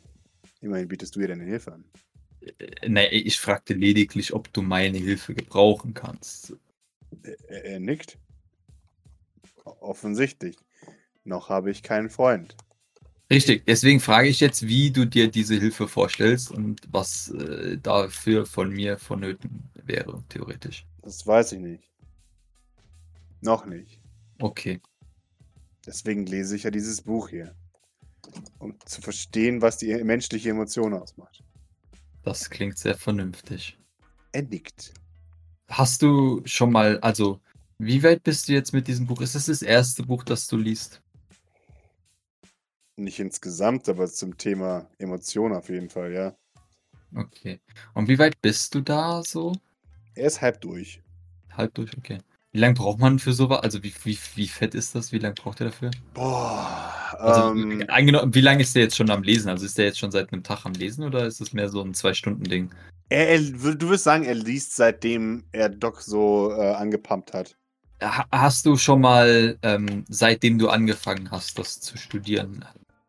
[0.60, 1.84] Immerhin bietest du ihr deine Hilfe an.
[2.58, 6.54] Äh, nee, ich fragte lediglich, ob du meine Hilfe gebrauchen kannst.
[7.22, 8.18] Er, er, er nickt.
[9.66, 10.56] O- Offensichtlich.
[11.24, 12.56] Noch habe ich keinen Freund.
[13.30, 18.46] Richtig, deswegen frage ich jetzt, wie du dir diese Hilfe vorstellst und was äh, dafür
[18.46, 20.86] von mir vonnöten wäre, theoretisch.
[21.00, 21.90] Das weiß ich nicht.
[23.40, 24.00] Noch nicht.
[24.40, 24.80] Okay.
[25.86, 27.54] Deswegen lese ich ja dieses Buch hier.
[28.58, 31.44] Um zu verstehen, was die menschliche Emotion ausmacht.
[32.22, 33.78] Das klingt sehr vernünftig.
[34.32, 34.92] Er nickt.
[35.68, 37.40] Hast du schon mal, also,
[37.78, 39.20] wie weit bist du jetzt mit diesem Buch?
[39.20, 41.02] Ist das das erste Buch, das du liest?
[42.96, 46.36] Nicht insgesamt, aber zum Thema Emotion auf jeden Fall, ja.
[47.14, 47.60] Okay.
[47.94, 49.52] Und wie weit bist du da so?
[50.14, 51.02] Er ist halb durch.
[51.52, 52.18] Halb durch, okay.
[52.56, 53.60] Wie lange braucht man für sowas?
[53.60, 55.12] Also, wie, wie, wie fett ist das?
[55.12, 55.90] Wie lange braucht ihr dafür?
[56.14, 57.14] Boah.
[57.18, 57.84] Also, ähm,
[58.32, 59.50] wie lange ist der jetzt schon am Lesen?
[59.50, 61.82] Also, ist der jetzt schon seit einem Tag am Lesen oder ist es mehr so
[61.82, 62.70] ein Zwei-Stunden-Ding?
[63.10, 67.58] du wirst sagen, er liest, seitdem er Doc so äh, angepumpt hat.
[68.02, 72.64] Ha- Hast du schon mal, ähm, seitdem du angefangen hast, das zu studieren,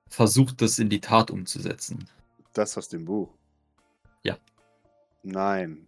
[0.10, 2.10] versucht, das in die Tat umzusetzen?
[2.52, 3.30] Das aus dem Buch.
[4.24, 4.38] Ja.
[5.24, 5.88] Nein.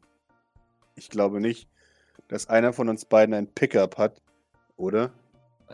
[0.95, 1.67] Ich glaube nicht,
[2.29, 4.21] dass einer von uns beiden ein Pickup hat,
[4.77, 5.11] oder?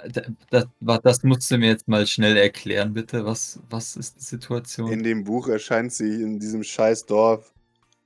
[0.09, 3.23] Das, das, das musst du mir jetzt mal schnell erklären, bitte.
[3.25, 4.91] Was, was ist die Situation?
[4.91, 7.53] In dem Buch erscheint sie in diesem scheiß Dorf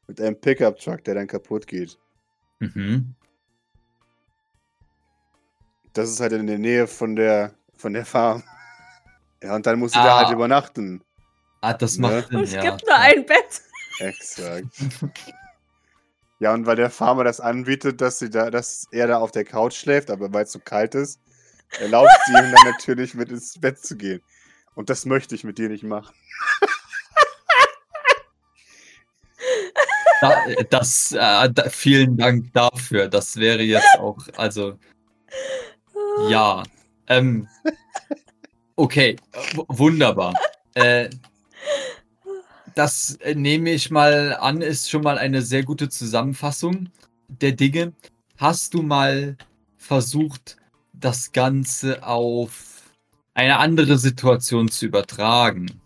[0.08, 1.98] mit einem Pickup-Truck, der dann kaputt geht.
[2.60, 3.16] mhm.
[5.94, 8.44] Das ist halt in der Nähe von der, von der Farm.
[9.42, 10.34] Ja, und dann muss sie da halt Ah.
[10.34, 11.02] übernachten.
[11.62, 12.08] Ah, das Ne?
[12.10, 12.62] macht Sinn, Und es ja.
[12.62, 13.62] gibt nur ein Bett.
[14.00, 14.68] Exakt.
[16.40, 19.44] ja, und weil der Farmer das anbietet, dass, sie da, dass er da auf der
[19.44, 21.20] Couch schläft, aber weil es so kalt ist,
[21.80, 24.22] erlaubt sie ihm dann natürlich mit ins Bett zu gehen.
[24.76, 26.16] Und das möchte ich mit dir nicht machen.
[30.22, 33.08] Da, das, äh, da, vielen Dank dafür.
[33.08, 34.78] Das wäre jetzt auch, also,
[36.28, 36.64] ja.
[37.08, 37.48] Ähm,
[38.76, 39.16] okay,
[39.68, 40.34] wunderbar.
[40.74, 41.10] Äh,
[42.76, 46.90] das äh, nehme ich mal an, ist schon mal eine sehr gute Zusammenfassung
[47.28, 47.94] der Dinge.
[48.38, 49.38] Hast du mal
[49.78, 50.58] versucht,
[50.94, 52.84] das Ganze auf
[53.34, 55.82] eine andere Situation zu übertragen?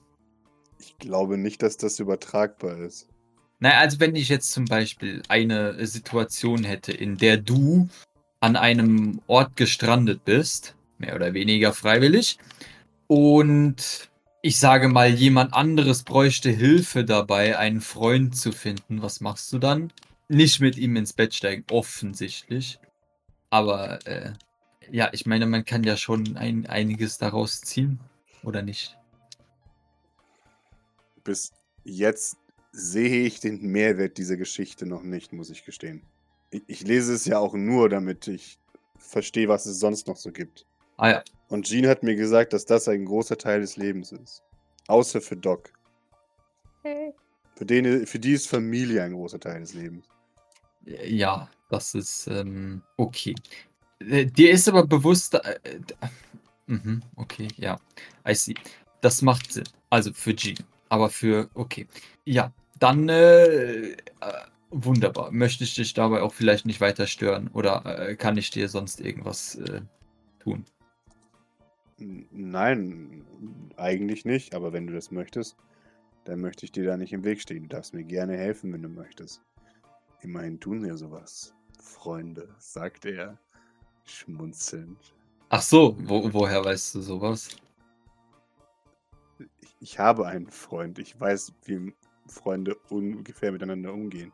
[0.80, 3.08] Ich glaube nicht, dass das übertragbar ist.
[3.60, 7.88] Naja, also wenn ich jetzt zum Beispiel eine Situation hätte, in der du
[8.40, 12.40] an einem Ort gestrandet bist, mehr oder weniger freiwillig,
[13.08, 14.10] und
[14.46, 19.02] ich sage mal, jemand anderes bräuchte Hilfe dabei, einen Freund zu finden.
[19.02, 19.94] Was machst du dann?
[20.28, 22.78] Nicht mit ihm ins Bett steigen, offensichtlich.
[23.50, 24.34] Aber äh,
[24.92, 28.02] ja, ich meine, man kann ja schon ein, einiges daraus ziehen,
[28.44, 28.98] oder nicht?
[31.24, 31.54] Bis
[31.86, 32.36] jetzt
[32.74, 36.02] sehe ich den Mehrwert dieser Geschichte noch nicht, muss ich gestehen.
[36.50, 38.60] Ich, ich lese es ja auch nur, damit ich
[38.98, 40.66] verstehe, was es sonst noch so gibt.
[40.98, 41.24] Ah ja,
[41.54, 44.42] Und Jean hat mir gesagt, dass das ein großer Teil des Lebens ist.
[44.88, 45.72] Außer für Doc.
[46.82, 50.08] Für, den, für die ist Familie ein großer Teil des Lebens.
[50.84, 53.36] ja, das ist ähm, okay.
[54.00, 55.80] Äh, Dir ist aber bewusst, äh, äh,
[56.66, 57.80] mhm, okay, ja,
[58.28, 58.56] I see.
[59.02, 59.70] Das macht Sinn.
[59.92, 60.56] Also für G,
[60.90, 61.88] aber für, okay.
[62.26, 63.96] Ja, dann, äh, äh,
[64.72, 65.30] wunderbar.
[65.30, 69.00] Möchte ich dich dabei auch vielleicht nicht weiter stören oder äh, kann ich dir sonst
[69.00, 69.82] irgendwas äh,
[70.40, 70.66] tun?
[72.32, 73.26] Nein,
[73.78, 75.56] eigentlich nicht, aber wenn du das möchtest,
[76.26, 77.64] dann möchte ich dir da nicht im Weg stehen.
[77.64, 79.42] Du darfst mir gerne helfen, wenn du möchtest.
[80.22, 81.54] Immerhin tun wir sowas.
[81.80, 83.38] Freunde, sagt er,
[84.06, 85.14] schmunzelnd.
[85.50, 87.50] Ach so, wo, woher weißt du sowas?
[89.60, 91.00] Ich, ich habe einen Freund.
[91.00, 91.94] Ich weiß, wie
[92.28, 94.32] Freunde ungefähr miteinander umgehen.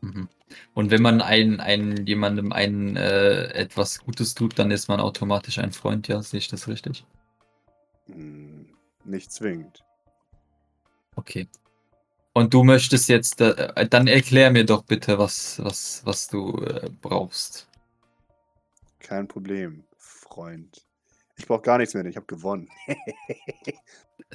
[0.00, 0.28] Mhm.
[0.74, 5.58] Und wenn man einen, einen, jemandem einen, äh, etwas Gutes tut, dann ist man automatisch
[5.58, 6.22] ein Freund, ja?
[6.22, 7.04] Sehe ich das richtig?
[8.06, 8.66] Hm,
[9.04, 9.84] nicht zwingend.
[11.16, 11.48] Okay.
[12.32, 16.90] Und du möchtest jetzt, äh, dann erklär mir doch bitte, was, was, was du äh,
[17.00, 17.68] brauchst.
[18.98, 20.84] Kein Problem, Freund.
[21.36, 22.68] Ich brauche gar nichts mehr, ich habe gewonnen.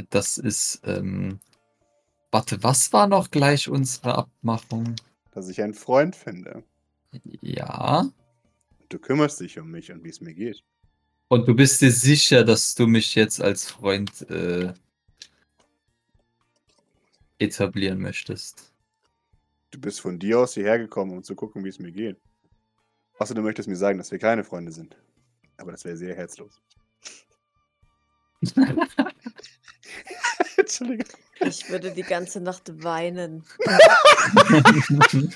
[0.09, 1.39] Das ist, ähm,
[2.31, 4.95] warte, was war noch gleich unsere Abmachung?
[5.39, 6.65] Dass ich einen Freund finde.
[7.39, 8.11] Ja.
[8.89, 10.65] Du kümmerst dich um mich und wie es mir geht.
[11.29, 14.73] Und du bist dir sicher, dass du mich jetzt als Freund äh,
[17.37, 18.73] etablieren möchtest?
[19.71, 22.17] Du bist von dir aus hierher gekommen, um zu gucken, wie es mir geht.
[23.17, 24.97] Außer du möchtest mir sagen, dass wir keine Freunde sind.
[25.55, 26.61] Aber das wäre sehr herzlos.
[30.69, 31.19] Entschuldigung.
[31.41, 33.43] Ich würde die ganze Nacht weinen.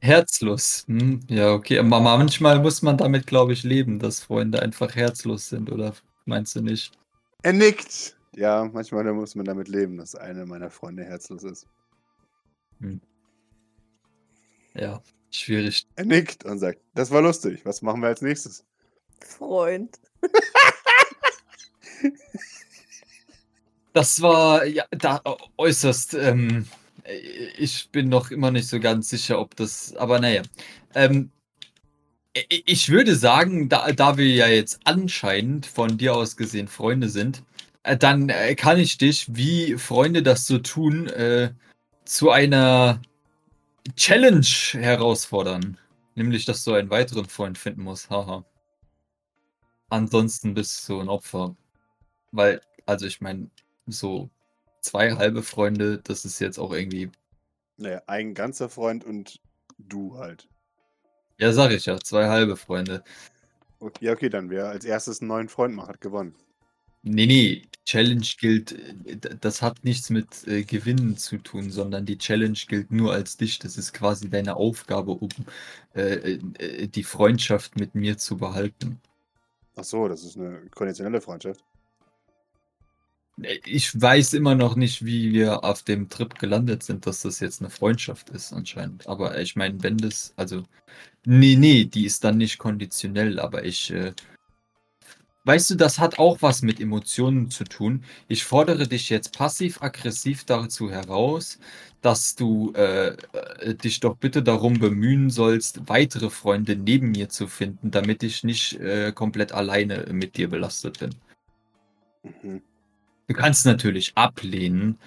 [0.00, 0.84] Herzlos.
[0.86, 1.78] Hm, ja, okay.
[1.80, 5.94] Aber manchmal muss man damit, glaube ich, leben, dass Freunde einfach herzlos sind, oder
[6.24, 6.92] meinst du nicht?
[7.42, 8.16] Er nickt.
[8.36, 11.66] Ja, manchmal muss man damit leben, dass eine meiner Freunde herzlos ist.
[14.74, 15.88] Ja, schwierig.
[15.96, 17.64] Er nickt und sagt, das war lustig.
[17.64, 18.64] Was machen wir als nächstes?
[19.20, 19.98] Freund.
[23.94, 25.22] Das war ja da
[25.58, 26.14] äußerst.
[26.14, 26.66] Ähm,
[27.58, 29.94] ich bin noch immer nicht so ganz sicher, ob das.
[29.96, 30.42] Aber naja.
[30.94, 31.30] Ähm,
[32.48, 37.42] ich würde sagen, da, da wir ja jetzt anscheinend von dir aus gesehen Freunde sind,
[37.82, 41.52] äh, dann äh, kann ich dich, wie Freunde das so tun, äh,
[42.04, 43.02] zu einer
[43.96, 45.78] Challenge herausfordern.
[46.14, 48.10] Nämlich, dass du einen weiteren Freund finden musst.
[48.10, 48.44] Haha.
[49.90, 51.56] Ansonsten bist du ein Opfer.
[52.32, 53.50] Weil, also ich meine,
[53.86, 54.30] so
[54.80, 57.10] zwei halbe Freunde, das ist jetzt auch irgendwie.
[57.76, 59.40] Naja, ein ganzer Freund und
[59.78, 60.48] du halt.
[61.38, 63.02] Ja, sag ich ja, zwei halbe Freunde.
[63.80, 66.34] Okay, ja, okay, dann wer als erstes einen neuen Freund macht, hat gewonnen.
[67.04, 72.18] Nee, nee, Challenge gilt, äh, das hat nichts mit äh, Gewinnen zu tun, sondern die
[72.18, 73.58] Challenge gilt nur als dich.
[73.58, 75.28] Das ist quasi deine Aufgabe, um
[75.94, 79.00] äh, äh, die Freundschaft mit mir zu behalten.
[79.74, 81.64] Ach so, das ist eine konditionelle Freundschaft.
[83.38, 87.60] Ich weiß immer noch nicht, wie wir auf dem Trip gelandet sind, dass das jetzt
[87.60, 89.06] eine Freundschaft ist anscheinend.
[89.06, 90.64] Aber ich meine, wenn das, also,
[91.24, 94.12] nee, nee, die ist dann nicht konditionell, aber ich, äh,
[95.44, 98.04] weißt du, das hat auch was mit Emotionen zu tun.
[98.28, 101.58] Ich fordere dich jetzt passiv-aggressiv dazu heraus,
[102.02, 103.16] dass du äh,
[103.60, 108.44] äh, dich doch bitte darum bemühen sollst, weitere Freunde neben mir zu finden, damit ich
[108.44, 111.14] nicht äh, komplett alleine mit dir belastet bin.
[112.42, 112.62] Mhm.
[113.32, 114.98] Du kannst natürlich ablehnen,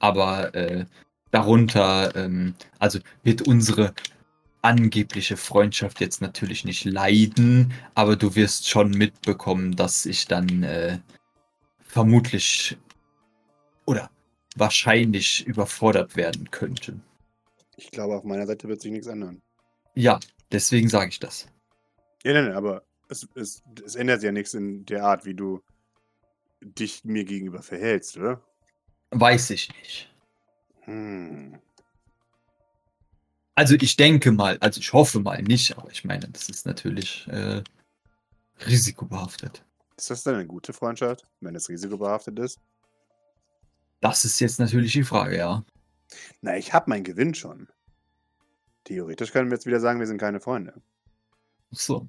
[0.00, 0.84] aber äh,
[1.30, 3.94] darunter, ähm, also wird unsere
[4.60, 10.98] angebliche Freundschaft jetzt natürlich nicht leiden, aber du wirst schon mitbekommen, dass ich dann äh,
[11.80, 12.76] vermutlich
[13.86, 14.10] oder
[14.56, 17.00] wahrscheinlich überfordert werden könnte.
[17.78, 19.40] Ich glaube, auf meiner Seite wird sich nichts ändern.
[19.94, 20.20] Ja,
[20.52, 21.46] deswegen sage ich das.
[22.24, 25.62] Ja, nein, nein, aber es, es, es ändert ja nichts in der Art, wie du
[26.60, 28.42] dich mir gegenüber verhältst, oder?
[29.10, 30.14] Weiß ich nicht.
[30.82, 31.58] Hm.
[33.54, 37.26] Also ich denke mal, also ich hoffe mal nicht, aber ich meine, das ist natürlich
[37.28, 37.62] äh,
[38.66, 39.64] risikobehaftet.
[39.96, 42.58] Ist das denn eine gute Freundschaft, wenn es risikobehaftet ist?
[44.00, 45.64] Das ist jetzt natürlich die Frage, ja.
[46.40, 47.68] Na, ich habe meinen Gewinn schon.
[48.84, 50.80] Theoretisch können wir jetzt wieder sagen, wir sind keine Freunde.
[51.72, 52.08] Ach so.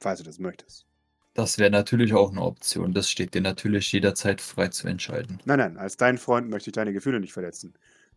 [0.00, 0.86] Falls du das möchtest.
[1.34, 2.94] Das wäre natürlich auch eine Option.
[2.94, 5.40] Das steht dir natürlich jederzeit frei zu entscheiden.
[5.44, 7.74] Nein, nein, als dein Freund möchte ich deine Gefühle nicht verletzen.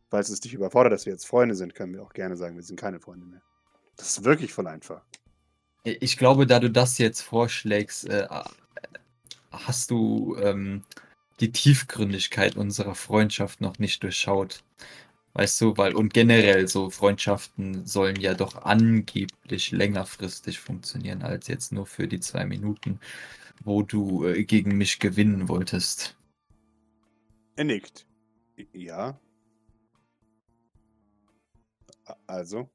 [0.10, 2.64] Falls es dich überfordert, dass wir jetzt Freunde sind, können wir auch gerne sagen, wir
[2.64, 3.42] sind keine Freunde mehr.
[3.98, 5.02] Das ist wirklich voll einfach.
[5.84, 8.28] Ich glaube, da du das jetzt vorschlägst, äh,
[9.52, 10.84] hast du ähm,
[11.40, 14.64] die Tiefgründigkeit unserer Freundschaft noch nicht durchschaut.
[15.38, 21.72] Weißt du, weil, und generell so Freundschaften sollen ja doch angeblich längerfristig funktionieren, als jetzt
[21.72, 23.00] nur für die zwei Minuten,
[23.64, 26.18] wo du äh, gegen mich gewinnen wolltest.
[27.56, 28.08] Er nickt.
[28.74, 29.20] Ja.
[32.26, 32.68] Also,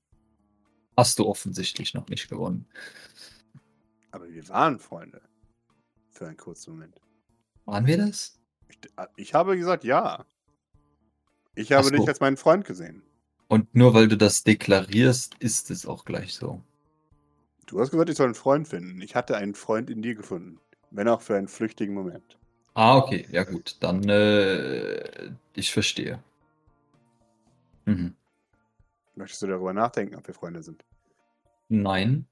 [0.96, 2.68] Hast du offensichtlich noch nicht gewonnen.
[4.12, 5.20] aber wir waren Freunde.
[6.10, 7.00] Für einen kurzen Moment.
[7.64, 8.38] Waren wir das?
[8.68, 8.78] Ich,
[9.16, 10.24] ich habe gesagt, ja.
[11.54, 11.90] Ich habe so.
[11.90, 13.02] dich als meinen Freund gesehen.
[13.48, 16.62] Und nur weil du das deklarierst, ist es auch gleich so.
[17.66, 19.00] Du hast gesagt, ich soll einen Freund finden.
[19.02, 20.58] Ich hatte einen Freund in dir gefunden.
[20.90, 22.38] Wenn auch für einen flüchtigen Moment.
[22.74, 26.22] Ah, okay, ja gut, dann äh, ich verstehe.
[27.84, 28.14] Mhm.
[29.14, 30.84] Möchtest du darüber nachdenken, ob wir Freunde sind?
[31.68, 32.26] Nein,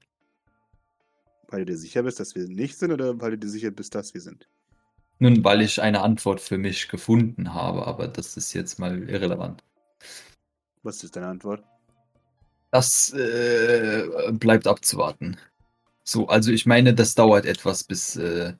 [1.47, 3.93] Weil du dir sicher bist, dass wir nicht sind oder weil du dir sicher bist,
[3.93, 4.47] dass wir sind?
[5.21, 9.63] Nun, weil ich eine Antwort für mich gefunden habe, aber das ist jetzt mal irrelevant.
[10.83, 11.63] Was ist deine Antwort?
[12.71, 15.37] Das äh, bleibt abzuwarten.
[16.03, 18.53] So, also ich meine, das dauert etwas, bis, äh,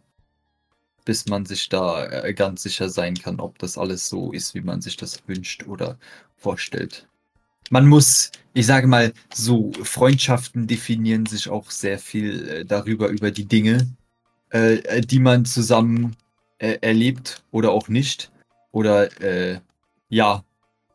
[1.05, 4.61] bis man sich da äh, ganz sicher sein kann, ob das alles so ist, wie
[4.61, 5.97] man sich das wünscht oder
[6.37, 7.07] vorstellt.
[7.71, 13.31] Man muss, ich sage mal, so Freundschaften definieren sich auch sehr viel äh, darüber, über
[13.31, 13.87] die Dinge,
[14.53, 16.17] äh, äh, die man zusammen
[16.61, 18.31] äh, erlebt oder auch nicht.
[18.71, 19.59] Oder äh,
[20.09, 20.43] ja,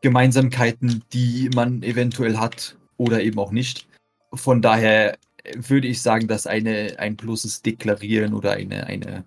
[0.01, 3.87] Gemeinsamkeiten, die man eventuell hat oder eben auch nicht.
[4.33, 5.13] Von daher
[5.43, 9.25] äh, würde ich sagen, dass eine, ein bloßes Deklarieren oder eine, eine,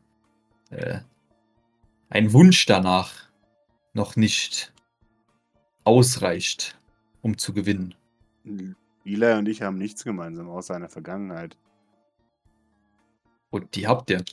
[0.71, 1.01] äh,
[2.09, 3.13] ein Wunsch danach
[3.93, 4.73] noch nicht
[5.85, 6.79] ausreicht,
[7.21, 7.95] um zu gewinnen.
[9.05, 11.57] Eli und ich haben nichts gemeinsam außer einer Vergangenheit.
[13.51, 14.25] Und die habt ihr.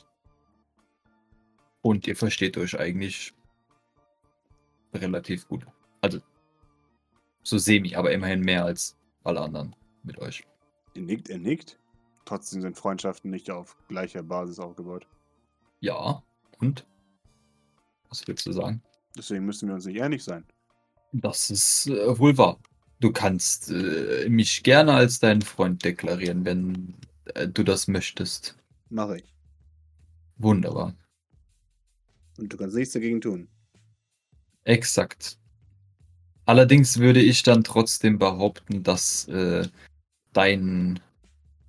[1.82, 3.34] Und ihr versteht euch eigentlich
[4.94, 5.66] relativ gut.
[6.00, 6.20] Also
[7.42, 10.44] so semi, aber immerhin mehr als alle anderen mit euch.
[10.94, 11.78] Er nickt, er nickt.
[12.24, 15.06] Trotzdem sind Freundschaften nicht auf gleicher Basis aufgebaut.
[15.80, 16.22] Ja,
[16.58, 16.86] und?
[18.08, 18.82] Was willst du sagen?
[19.16, 20.44] Deswegen müssen wir uns nicht einig sein.
[21.12, 22.58] Das ist äh, wohl wahr.
[23.00, 26.94] Du kannst äh, mich gerne als deinen Freund deklarieren, wenn
[27.34, 28.56] äh, du das möchtest.
[28.90, 29.34] Mache ich.
[30.36, 30.94] Wunderbar.
[32.38, 33.48] Und du kannst nichts dagegen tun.
[34.64, 35.38] Exakt.
[36.46, 39.68] Allerdings würde ich dann trotzdem behaupten, dass äh,
[40.32, 41.00] dein,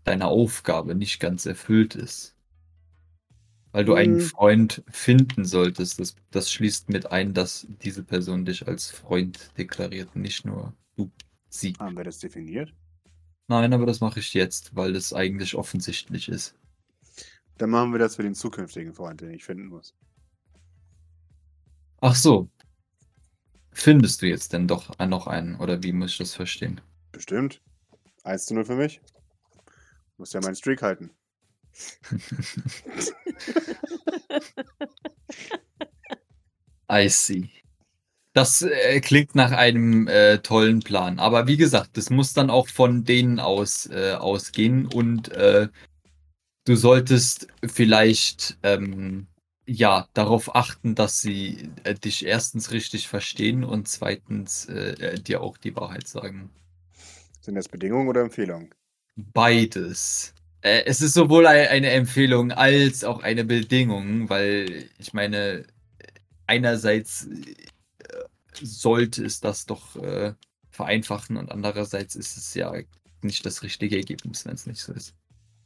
[0.05, 2.35] deine Aufgabe nicht ganz erfüllt ist.
[3.71, 4.21] Weil du einen Hm.
[4.21, 5.99] Freund finden solltest.
[5.99, 11.11] Das, das schließt mit ein, dass diese Person dich als Freund deklariert, nicht nur du,
[11.49, 11.73] sie.
[11.79, 12.73] Haben wir das definiert?
[13.47, 16.55] Nein, aber das mache ich jetzt, weil das eigentlich offensichtlich ist.
[17.57, 19.93] Dann machen wir das für den zukünftigen Freund, den ich finden muss.
[22.01, 22.49] Ach so.
[23.71, 26.81] Findest du jetzt denn doch noch einen, oder wie muss ich das verstehen?
[27.11, 27.61] Bestimmt.
[28.23, 29.01] 1 zu 0 für mich.
[30.17, 31.11] Muss ja meinen Streak halten.
[36.91, 37.49] I see.
[38.33, 41.19] Das äh, klingt nach einem äh, tollen Plan.
[41.19, 45.69] Aber wie gesagt, das muss dann auch von denen aus äh, ausgehen und äh,
[46.65, 49.27] du solltest vielleicht ähm,
[49.69, 55.41] ja darauf achten, dass sie äh, dich erstens richtig verstehen und zweitens äh, äh, dir
[55.41, 56.49] auch die Wahrheit sagen.
[57.41, 58.73] Sind das Bedingungen oder Empfehlungen?
[59.15, 60.33] Beides.
[60.61, 65.65] Äh, es ist sowohl ei- eine Empfehlung als auch eine Bedingung, weil ich meine,
[66.47, 67.55] einerseits äh,
[68.61, 70.33] sollte es das doch äh,
[70.71, 72.73] vereinfachen und andererseits ist es ja
[73.21, 75.15] nicht das richtige Ergebnis, wenn es nicht so ist.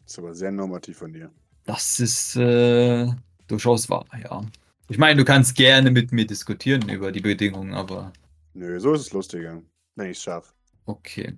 [0.05, 1.29] ist aber sehr normativ von dir.
[1.65, 3.07] Das ist äh,
[3.53, 4.43] durchaus wahr, ja.
[4.89, 8.11] Ich meine, du kannst gerne mit mir diskutieren über die Bedingungen, aber
[8.53, 9.61] Nö, so ist es lustiger.
[9.95, 10.51] Wenn ich es schaffe.
[10.85, 11.37] okay.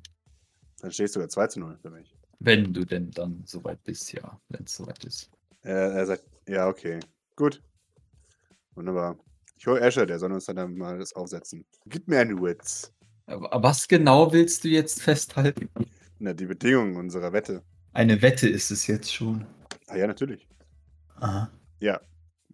[0.81, 2.13] Dann stehst du bei 2 zu 0 für mich.
[2.39, 5.29] Wenn du denn dann soweit bist, ja, wenn es soweit ist.
[5.63, 6.99] Er, er sagt, ja, okay.
[7.35, 7.61] Gut.
[8.75, 9.17] Wunderbar.
[9.57, 11.65] Ich hole Asher, der soll uns dann mal das aufsetzen.
[11.85, 12.91] Gib mir einen Witz.
[13.25, 15.69] Aber was genau willst du jetzt festhalten?
[16.19, 17.63] Na, die Bedingungen unserer Wette.
[17.93, 19.45] Eine Wette ist es jetzt schon.
[19.87, 20.47] Ah ja, natürlich.
[21.15, 21.49] Aha.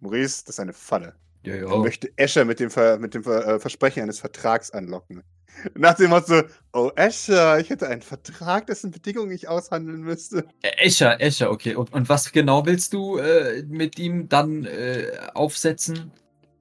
[0.00, 1.14] Maurice, das ist eine Falle.
[1.44, 1.76] Ja, Er ja.
[1.76, 5.22] möchte Escher mit dem, Ver mit dem Ver äh, Versprechen eines Vertrags anlocken.
[5.74, 10.46] Nach dem Motto, oh Escher, ich hätte einen Vertrag, dessen Bedingungen ich aushandeln müsste.
[10.62, 11.74] Escher, Escher, okay.
[11.74, 16.12] Und, und was genau willst du äh, mit ihm dann äh, aufsetzen?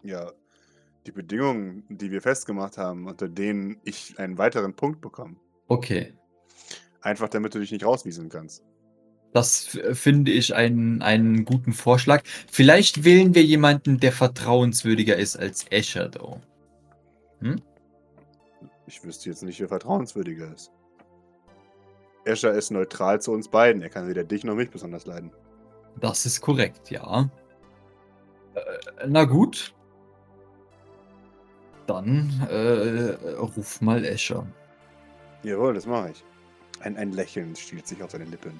[0.03, 0.31] Ja,
[1.05, 5.35] die Bedingungen, die wir festgemacht haben, unter denen ich einen weiteren Punkt bekomme.
[5.67, 6.13] Okay.
[7.01, 8.63] Einfach damit du dich nicht rauswieseln kannst.
[9.33, 12.23] Das finde ich einen, einen guten Vorschlag.
[12.51, 16.41] Vielleicht wählen wir jemanden, der vertrauenswürdiger ist als Escher, though.
[18.87, 20.71] Ich wüsste jetzt nicht, wer vertrauenswürdiger ist.
[22.25, 23.81] Escher ist neutral zu uns beiden.
[23.81, 25.31] Er kann weder dich noch mich besonders leiden.
[25.99, 27.29] Das ist korrekt, ja.
[28.53, 28.61] Äh,
[29.07, 29.73] na gut.
[31.87, 34.45] Dann äh, ruf mal Escher.
[35.43, 36.23] Jawohl, das mache ich.
[36.81, 38.59] Ein, ein Lächeln stiehlt sich auf seine Lippen.